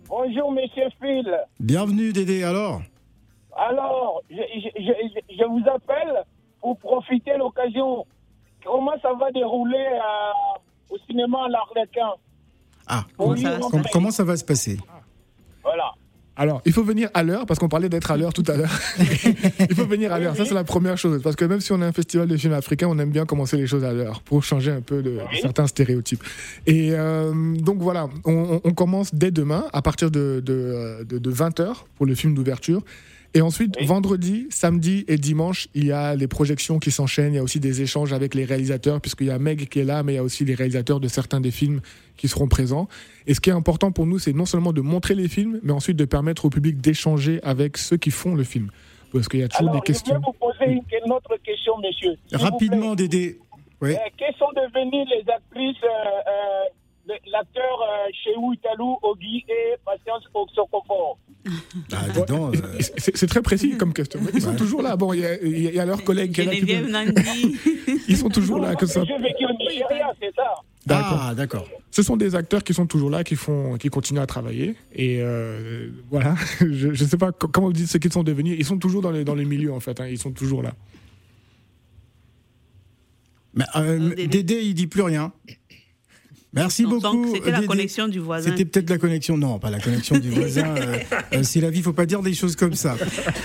Bonjour, 0.09 0.51
monsieur 0.51 0.83
Phil. 1.01 1.25
Bienvenue 1.59 2.13
Dédé, 2.13 2.43
alors? 2.43 2.81
Alors, 3.57 4.21
je, 4.29 4.35
je- 4.35 4.81
je- 4.83 5.35
je 5.39 5.43
vous 5.45 5.63
appelle 5.73 6.23
pour 6.61 6.77
profiter 6.77 7.33
de 7.33 7.39
l'occasion. 7.39 8.05
Comment 8.63 8.93
ça 9.01 9.13
va 9.19 9.31
dérouler 9.31 9.77
euh, 9.93 10.93
au 10.93 10.97
cinéma 11.07 11.45
à 11.45 11.49
l'Arlequin? 11.49 12.11
Ah, 12.87 13.03
Comment 13.17 13.33
com- 13.33 13.37
ça- 13.43 13.59
com- 13.71 13.83
comment 13.91 14.11
ça 14.11 14.23
va 14.23 14.37
se 14.37 14.45
passer? 14.45 14.77
Voilà. 15.63 15.91
Alors, 16.39 16.61
il 16.65 16.71
faut 16.71 16.83
venir 16.83 17.09
à 17.15 17.23
l'heure, 17.23 17.47
parce 17.47 17.59
qu'on 17.59 17.67
parlait 17.67 17.89
d'être 17.89 18.11
à 18.11 18.15
l'heure 18.17 18.31
tout 18.31 18.43
à 18.47 18.55
l'heure. 18.57 18.69
il 18.99 19.73
faut 19.75 19.85
venir 19.87 20.13
à 20.13 20.19
l'heure, 20.19 20.35
ça 20.35 20.45
c'est 20.45 20.53
la 20.53 20.63
première 20.63 20.95
chose. 20.95 21.19
Parce 21.23 21.35
que 21.35 21.45
même 21.45 21.61
si 21.61 21.71
on 21.71 21.81
a 21.81 21.85
un 21.87 21.91
festival 21.91 22.27
de 22.27 22.37
films 22.37 22.53
africains, 22.53 22.87
on 22.87 22.99
aime 22.99 23.09
bien 23.09 23.25
commencer 23.25 23.57
les 23.57 23.65
choses 23.65 23.83
à 23.83 23.91
l'heure, 23.91 24.21
pour 24.21 24.43
changer 24.43 24.71
un 24.71 24.81
peu 24.81 25.01
de, 25.01 25.17
Oui. 25.31 25.39
certains 25.41 25.65
stéréotypes. 25.65 26.23
Et 26.67 26.91
euh, 26.91 27.33
donc 27.57 27.77
voilà, 27.79 28.07
on, 28.23 28.59
commence 28.73 29.15
dès 29.15 29.31
demain, 29.31 29.65
à 29.73 29.81
partir 29.81 30.11
de, 30.11 30.39
de, 30.45 31.03
de 31.09 31.31
20h, 31.31 31.85
pour 31.95 32.05
le 32.05 32.13
film 32.13 32.35
d'ouverture. 32.35 32.81
Et 33.37 33.41
ensuite, 33.41 33.75
Oui. 33.79 33.85
vendredi, 33.85 34.47
samedi 34.49 35.05
et 35.07 35.17
dimanche, 35.17 35.67
il 35.75 35.85
y 35.85 35.91
a 35.91 36.15
les 36.15 36.27
projections 36.27 36.79
qui 36.79 36.89
s'enchaînent. 36.89 37.33
Il 37.33 37.35
y 37.35 37.39
a 37.39 37.43
aussi 37.43 37.59
des 37.59 37.83
échanges 37.83 38.11
avec 38.11 38.33
les 38.33 38.45
réalisateurs, 38.45 38.99
puisqu'il 38.99 39.27
y 39.27 39.29
a 39.29 39.37
Meg 39.37 39.69
qui 39.69 39.79
est 39.79 39.83
là, 39.83 40.01
mais 40.01 40.13
il 40.13 40.15
y 40.15 40.19
a 40.19 40.23
aussi 40.23 40.43
les 40.43 40.55
réalisateurs 40.55 40.99
de 40.99 41.07
certains 41.07 41.39
des 41.39 41.51
films 41.51 41.81
qui 42.17 42.27
seront 42.27 42.47
présents. 42.47 42.87
Et 43.27 43.35
ce 43.35 43.39
qui 43.39 43.51
est 43.51 43.53
important 43.53 43.91
pour 43.91 44.07
nous, 44.07 44.17
c'est 44.17 44.33
non 44.33 44.45
seulement 44.47 44.73
de 44.73 44.81
montrer 44.81 45.13
les 45.13 45.27
films, 45.27 45.59
mais 45.61 45.71
ensuite 45.71 45.97
de 45.97 46.05
permettre 46.05 46.45
au 46.45 46.49
public 46.49 46.81
d'échanger 46.81 47.39
avec 47.43 47.77
ceux 47.77 47.97
qui 47.97 48.09
font 48.09 48.33
le 48.33 48.43
film. 48.43 48.71
Parce 49.13 49.27
qu'il 49.27 49.39
y 49.39 49.43
a 49.43 49.47
toujours 49.49 49.69
Alors, 49.69 49.81
des 49.83 49.87
je 49.87 49.93
questions. 49.93 50.15
vais 50.15 50.21
vous 50.25 50.33
poser 50.33 50.71
une, 50.71 50.81
une 51.05 51.11
autre 51.11 51.35
question, 51.43 51.73
monsieur. 51.77 52.15
Rapidement. 52.33 52.95
Dédé. 52.95 53.37
Oui. 53.81 53.91
Euh, 53.93 53.97
quelles 54.17 54.33
sont 54.39 54.51
devenues 54.55 55.05
les 55.13 55.23
actrices, 55.31 55.83
euh, 55.83 55.87
euh, 57.13 57.13
l'acteur 57.31 57.77
euh, 57.83 58.07
Chéou 58.23 58.53
Italou, 58.53 58.97
Ogi 59.03 59.45
et 59.47 59.75
Patience 59.85 60.23
Oxokofor 60.33 61.19
Ah, 61.93 62.07
donc, 62.27 62.55
euh, 62.55 62.59
C'est 62.97 63.27
très 63.27 63.41
précis 63.41 63.77
comme 63.77 63.93
question. 63.93 64.19
Ils 64.33 64.41
sont 64.41 64.55
toujours 64.55 64.81
là. 64.81 64.95
Bon, 64.97 65.13
il 65.13 65.21
y 65.21 65.25
a, 65.25 65.41
il 65.41 65.59
y 65.61 65.67
a- 65.67 65.69
il 65.71 65.75
y 65.75 65.79
a 65.79 65.85
leur 65.85 66.03
collègue 66.03 66.31
qui 66.33 66.41
est 66.41 66.45
là. 66.45 66.51
qui 66.51 66.59
Geneviève 66.67 67.13
peut-. 67.13 67.91
Ils 68.07 68.17
sont 68.17 68.29
toujours 68.29 68.59
là, 68.59 68.75
comme 68.75 68.87
ça. 68.87 69.03
J'ai 69.05 69.17
vécu 69.17 69.45
au 69.45 69.57
Nigeria, 69.57 70.07
c'est 70.21 70.33
ça. 70.35 70.43
D'accord. 70.85 71.19
Ah, 71.21 71.35
d'accord. 71.35 71.67
Ce 71.91 72.01
sont 72.03 72.15
des 72.17 72.35
acteurs 72.35 72.63
qui 72.63 72.73
sont 72.73 72.85
toujours 72.85 73.09
là, 73.09 73.23
qui 73.23 73.35
font, 73.35 73.77
qui 73.77 73.89
continuent 73.89 74.19
à 74.21 74.25
travailler. 74.27 74.75
Et 74.93 75.17
euh, 75.21 75.89
voilà. 76.09 76.35
Je 76.61 76.87
ne 76.89 76.93
sais 76.95 77.17
pas 77.17 77.31
co- 77.31 77.47
comment 77.47 77.67
vous 77.67 77.73
dites 77.73 77.87
ce 77.87 77.97
qu'ils 77.97 78.13
sont 78.13 78.23
devenus. 78.23 78.55
Ils 78.57 78.65
sont 78.65 78.77
toujours 78.77 79.01
dans 79.01 79.11
les 79.11 79.23
dans 79.25 79.35
les 79.35 79.45
milieux 79.45 79.73
en 79.73 79.79
fait. 79.79 79.99
hein. 79.99 80.07
Ils 80.07 80.17
sont 80.19 80.31
toujours 80.31 80.61
là. 80.63 80.73
Mais, 83.53 83.65
euh, 83.75 84.09
Dédé. 84.15 84.27
Dédé, 84.27 84.61
il 84.63 84.73
dit 84.75 84.87
plus 84.87 85.01
rien. 85.01 85.31
Merci 86.53 86.83
Donc, 86.83 87.01
beaucoup. 87.01 87.35
C'était 87.35 87.51
la 87.51 87.63
connexion 87.63 88.07
du 88.07 88.19
voisin. 88.19 88.49
C'était 88.49 88.65
peut-être 88.65 88.89
la 88.89 88.97
connexion. 88.97 89.37
Non, 89.37 89.59
pas 89.59 89.69
la 89.69 89.79
connexion 89.79 90.17
du 90.17 90.29
voisin. 90.31 90.75
euh, 90.77 90.97
euh, 91.33 91.43
c'est 91.43 91.59
la 91.59 91.69
vie, 91.69 91.81
faut 91.81 91.93
pas 91.93 92.05
dire 92.05 92.21
des 92.21 92.33
choses 92.33 92.55
comme 92.55 92.73
ça. 92.73 92.95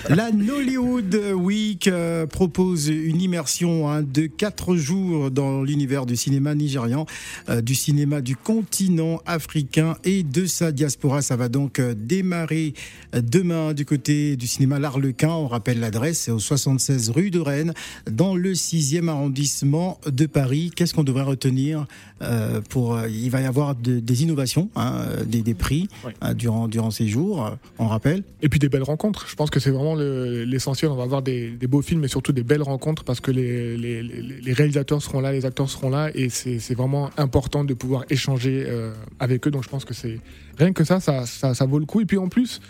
La 0.08 0.30
Nollywood 0.30 1.14
Week 1.34 1.88
euh, 1.88 2.26
propose 2.26 2.88
une 2.88 3.20
immersion 3.20 3.90
hein, 3.90 4.02
de 4.02 4.26
quatre 4.26 4.76
jours 4.76 5.30
dans 5.30 5.62
l'univers 5.62 6.06
du 6.06 6.16
cinéma 6.16 6.54
nigérian, 6.54 7.04
euh, 7.48 7.60
du 7.60 7.74
cinéma 7.74 8.20
du 8.20 8.36
continent 8.36 9.20
africain 9.26 9.96
et 10.04 10.22
de 10.22 10.46
sa 10.46 10.70
diaspora. 10.72 11.22
Ça 11.22 11.36
va 11.36 11.48
donc 11.48 11.80
démarrer 11.80 12.72
demain 13.12 13.74
du 13.74 13.84
côté 13.84 14.36
du 14.36 14.46
cinéma 14.46 14.78
L'Arlequin. 14.78 15.30
On 15.30 15.48
rappelle 15.48 15.80
l'adresse, 15.80 16.20
c'est 16.20 16.30
au 16.30 16.38
76 16.38 17.10
rue 17.10 17.30
de 17.30 17.40
Rennes, 17.40 17.74
dans 18.10 18.36
le 18.36 18.52
6e 18.52 19.08
arrondissement 19.08 19.98
de 20.06 20.26
Paris. 20.26 20.70
Qu'est-ce 20.74 20.94
qu'on 20.94 21.04
devrait 21.04 21.22
retenir 21.24 21.86
euh, 22.22 22.60
pour 22.92 22.98
euh, 22.98 23.08
Il 23.08 23.30
va 23.30 23.40
y 23.40 23.44
avoir 23.44 23.74
de- 23.74 24.00
des 24.00 24.22
innovations, 24.22 24.68
hein, 24.76 25.04
euh, 25.08 25.24
des, 25.24 25.42
des 25.42 25.54
prix 25.54 25.88
euh, 26.22 26.34
durant, 26.34 26.68
durant 26.68 26.90
ces 26.90 27.06
jours, 27.08 27.56
on 27.78 27.86
rappelle. 27.88 28.22
Et 28.42 28.48
puis 28.48 28.58
des 28.58 28.68
belles 28.68 28.82
rencontres. 28.82 29.26
Je 29.28 29.34
pense 29.34 29.50
que 29.50 29.60
c'est 29.60 29.70
vraiment 29.70 29.94
le- 29.94 30.44
l'essentiel. 30.44 30.90
On 30.90 30.96
va 30.96 31.04
avoir 31.04 31.22
des, 31.22 31.50
des 31.50 31.66
beaux 31.66 31.82
films, 31.82 32.00
mais 32.00 32.08
surtout 32.08 32.32
des 32.32 32.42
belles 32.42 32.62
rencontres 32.62 33.04
parce 33.04 33.20
que 33.20 33.30
les, 33.30 33.76
les- 33.76 34.02
les- 34.02 34.40
les 34.40 34.52
réalisateurs 34.52 35.02
seront 35.02 35.20
là, 35.20 35.32
les 35.32 35.44
acteurs 35.46 35.68
seront 35.70 35.90
là, 35.90 36.10
et 36.14 36.28
c'est 36.28 36.58
c'est 36.58 36.74
vraiment 36.74 37.10
important 37.16 37.64
de 37.64 37.74
pouvoir 37.74 38.04
échanger 38.10 38.64
euh, 38.66 38.92
avec 39.20 39.46
eux. 39.46 39.50
Donc 39.50 39.64
je 39.64 39.68
pense 39.68 39.84
que 39.84 39.94
c'est 39.94 40.18
rien 40.58 40.72
que 40.72 40.84
ça, 40.84 41.00
ça, 41.00 41.26
ça, 41.26 41.54
ça 41.54 41.64
vaut 41.66 41.78
le 41.78 41.86
coup. 41.86 42.00
Et 42.00 42.06
puis 42.06 42.18
en 42.18 42.28
plus. 42.28 42.60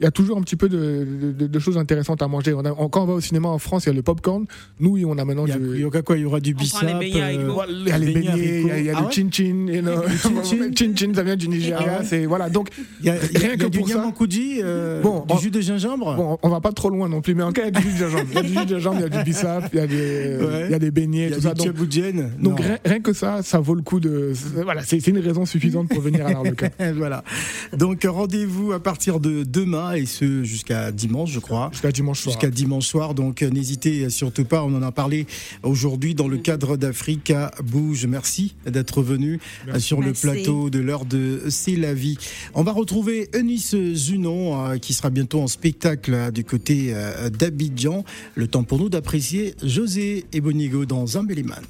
Il 0.00 0.04
y 0.04 0.06
a 0.06 0.10
toujours 0.10 0.36
un 0.38 0.42
petit 0.42 0.56
peu 0.56 0.68
de, 0.68 1.06
de- 1.38 1.46
de 1.46 1.58
choses 1.58 1.78
intéressantes 1.78 2.22
à 2.22 2.28
manger. 2.28 2.52
On 2.54 2.64
a, 2.64 2.70
quand 2.90 3.02
on 3.02 3.06
va 3.06 3.12
au 3.14 3.20
cinéma 3.20 3.48
en 3.48 3.58
France, 3.58 3.84
il 3.84 3.88
y 3.88 3.92
a 3.92 3.94
le 3.94 4.02
popcorn. 4.02 4.44
Nous, 4.80 4.98
on 5.06 5.16
a 5.18 5.24
maintenant 5.24 5.46
Il 5.46 5.50
y, 5.50 5.52
a, 5.52 5.58
du, 5.58 5.74
il 5.74 5.80
y 5.80 5.84
aura 5.84 6.02
quoi 6.02 6.16
Il 6.16 6.22
y 6.22 6.24
aura 6.24 6.40
du 6.40 6.54
bissap. 6.54 7.00
il 7.02 7.08
y 7.16 7.20
a 7.90 7.98
les 7.98 8.12
beignets 8.12 8.62
il 8.62 8.84
y 8.84 8.90
a, 8.90 8.92
le 8.92 8.98
Ah 9.06 9.08
chin 9.10 9.28
chin, 9.30 9.66
chin 10.74 10.92
chin, 10.94 11.12
ça 11.14 11.22
vient 11.22 11.36
du 11.36 11.48
Nigeria. 11.48 12.00
Ah 12.00 12.02
ouais 12.10 12.26
voilà. 12.26 12.50
Donc 12.50 12.68
il 13.00 13.06
y 13.06 13.10
a, 13.10 13.16
il 13.16 13.32
y 13.32 13.36
a- 13.36 13.38
Rien 13.40 13.48
il 13.54 13.60
y 13.60 13.64
a 13.64 13.64
que 13.64 13.70
du 13.70 13.78
pour 13.80 13.88
euh, 14.62 15.00
Bon, 15.02 15.24
du 15.34 15.38
jus 15.42 15.50
de 15.50 15.60
gingembre. 15.60 16.14
Bon, 16.16 16.38
on 16.42 16.48
va 16.48 16.60
pas 16.60 16.72
trop 16.72 16.90
loin 16.90 17.08
non 17.08 17.20
plus, 17.20 17.34
mais 17.34 17.42
en 17.42 17.52
cas, 17.52 17.62
il 17.62 17.64
y 17.66 17.68
a 17.68 17.80
du 17.80 17.82
jus 17.82 17.92
de 17.94 17.98
gingembre. 17.98 18.24
Il 18.30 18.34
y 18.34 18.38
a 18.38 18.42
du 18.42 18.48
jus 18.48 18.64
de 18.66 18.78
gingembre, 18.78 18.96
il 18.98 19.02
y 19.02 19.04
a 19.04 19.08
du 19.18 19.24
bissap, 19.24 19.68
il 19.72 19.78
y 19.78 19.82
a 19.82 19.86
des, 19.86 19.96
Ouais. 19.96 20.64
il 20.66 20.70
y 20.70 20.74
a 20.74 20.78
des 20.78 20.90
beignets, 20.90 21.26
il 21.26 21.30
y 21.30 21.32
a 21.32 21.36
tout 21.36 21.42
ça. 21.42 21.54
du 21.54 21.70
Donc, 21.70 21.76
donc 22.40 22.60
rien, 22.84 23.00
que 23.00 23.12
ça, 23.12 23.42
ça 23.42 23.58
vaut 23.60 23.74
le 23.74 23.82
coup 23.82 24.00
de. 24.00 24.32
c'est- 24.34 24.62
Voilà, 24.62 24.82
c'est 24.82 25.00
c'est 25.00 25.10
une 25.10 25.18
raison 25.18 25.44
suffisante 25.46 25.88
pour 25.88 26.00
venir 26.00 26.26
à 26.26 26.32
l'Arlequin. 26.32 26.70
voilà. 26.96 27.22
Donc 27.76 28.04
rendez-vous 28.08 28.72
à 28.72 28.80
partir 28.80 29.20
de 29.20 29.42
demain 29.44 29.85
et 29.94 30.06
ce 30.06 30.44
jusqu'à 30.44 30.92
dimanche, 30.92 31.30
je 31.30 31.38
crois. 31.38 31.68
Jusqu'à 31.72 31.92
dimanche 31.92 32.20
soir. 32.20 32.32
Jusqu'à 32.32 32.50
dimanche 32.50 32.86
soir. 32.86 33.14
Donc 33.14 33.42
euh, 33.42 33.50
n'hésitez 33.50 34.08
surtout 34.10 34.44
pas. 34.44 34.62
On 34.64 34.74
en 34.74 34.82
a 34.82 34.92
parlé 34.92 35.26
aujourd'hui 35.62 36.14
dans 36.14 36.28
le 36.28 36.38
cadre 36.38 36.76
d'Africa 36.76 37.50
Bouge. 37.62 38.06
Merci 38.06 38.54
d'être 38.66 39.02
venu 39.02 39.40
euh, 39.68 39.78
sur 39.78 40.00
Merci. 40.00 40.26
le 40.26 40.32
plateau 40.32 40.70
de 40.70 40.78
l'heure 40.78 41.04
de 41.04 41.42
C'est 41.48 41.76
la 41.76 41.94
vie. 41.94 42.16
On 42.54 42.62
va 42.62 42.72
retrouver 42.72 43.28
Eunice 43.34 43.76
Zunon 43.94 44.66
euh, 44.66 44.78
qui 44.78 44.94
sera 44.94 45.10
bientôt 45.10 45.40
en 45.40 45.46
spectacle 45.46 46.32
du 46.32 46.44
côté 46.44 46.94
d'Abidjan. 47.38 48.04
Le 48.34 48.48
temps 48.48 48.64
pour 48.64 48.78
nous 48.78 48.88
d'apprécier 48.88 49.54
José 49.62 50.26
et 50.32 50.40
Bonigo 50.40 50.86
dans 50.86 51.06
Zambeliman. 51.06 51.62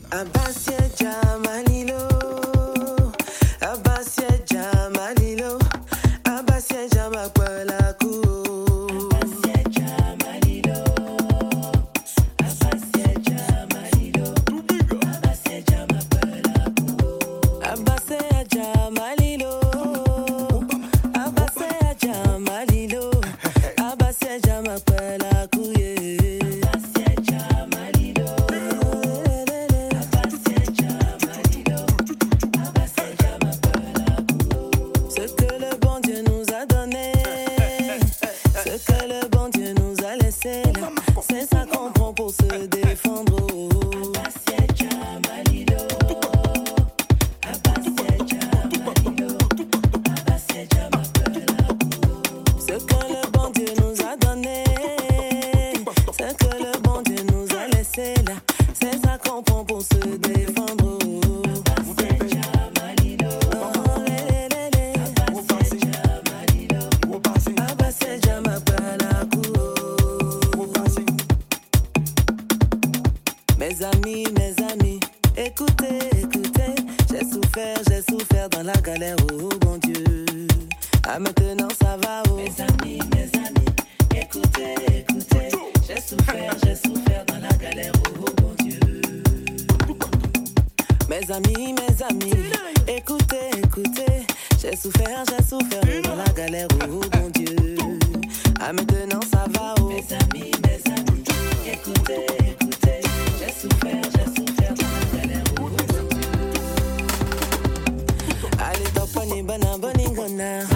Mes 91.19 91.31
amis, 91.33 91.73
mes 91.73 92.03
amis, 92.05 92.45
écoutez, 92.87 93.49
écoutez. 93.65 94.27
J'ai 94.61 94.77
souffert, 94.77 95.25
j'ai 95.27 95.43
souffert 95.43 96.03
dans 96.03 96.15
la 96.15 96.31
galère, 96.35 96.69
oh 96.85 97.01
bon 97.11 97.31
Dieu. 97.31 97.57
Ah, 98.61 98.71
maintenant 98.71 99.21
ça 99.33 99.47
va, 99.49 99.75
oh. 99.81 99.89
Mes 99.89 100.05
amis, 100.13 100.51
mes 100.63 100.93
amis, 100.93 101.25
écoutez, 101.73 102.27
écoutez. 102.51 103.01
J'ai 103.39 103.51
souffert, 103.51 104.03
j'ai 104.13 104.27
souffert 104.37 104.75
dans 104.75 104.93
la 104.93 105.19
galère, 105.19 105.45
oh 105.59 105.63
bon 105.63 105.85
Dieu. 105.89 106.05
Allez, 108.59 108.91
topani, 108.95 109.43
bana, 109.43 109.79
boningona. 109.79 110.67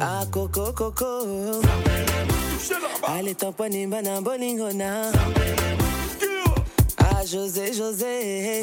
Ah, 0.00 0.24
coco, 0.32 0.72
coco. 0.72 1.62
Allez, 3.06 3.34
tamponi, 3.36 3.86
boningona. 3.86 5.12
José, 7.24 7.72
José, 7.72 8.62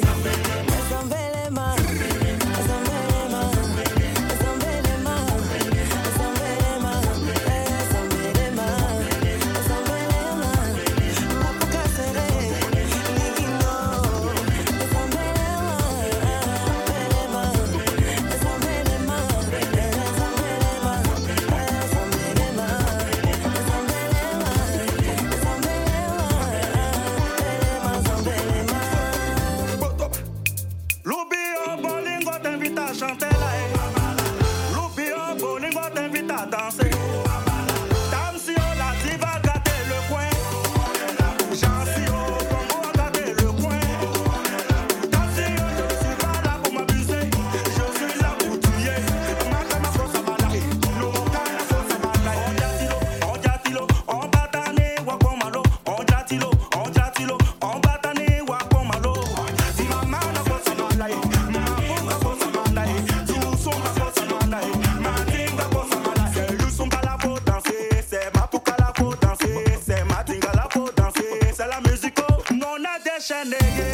understanding. 73.36 73.85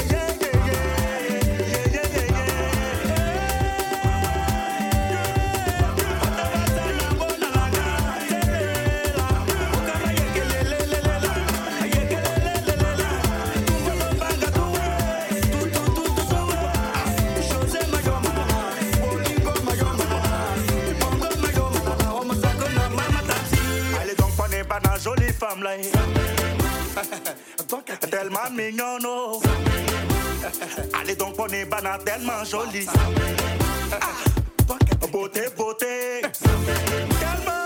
Allez 31.00 31.14
donc 31.14 31.36
prenez 31.36 31.64
banane 31.64 32.02
tellement 32.04 32.44
jolie. 32.44 32.86
Ah, 33.92 35.06
beauté, 35.12 35.42
beauté. 35.56 36.22
Tellement 36.42 37.61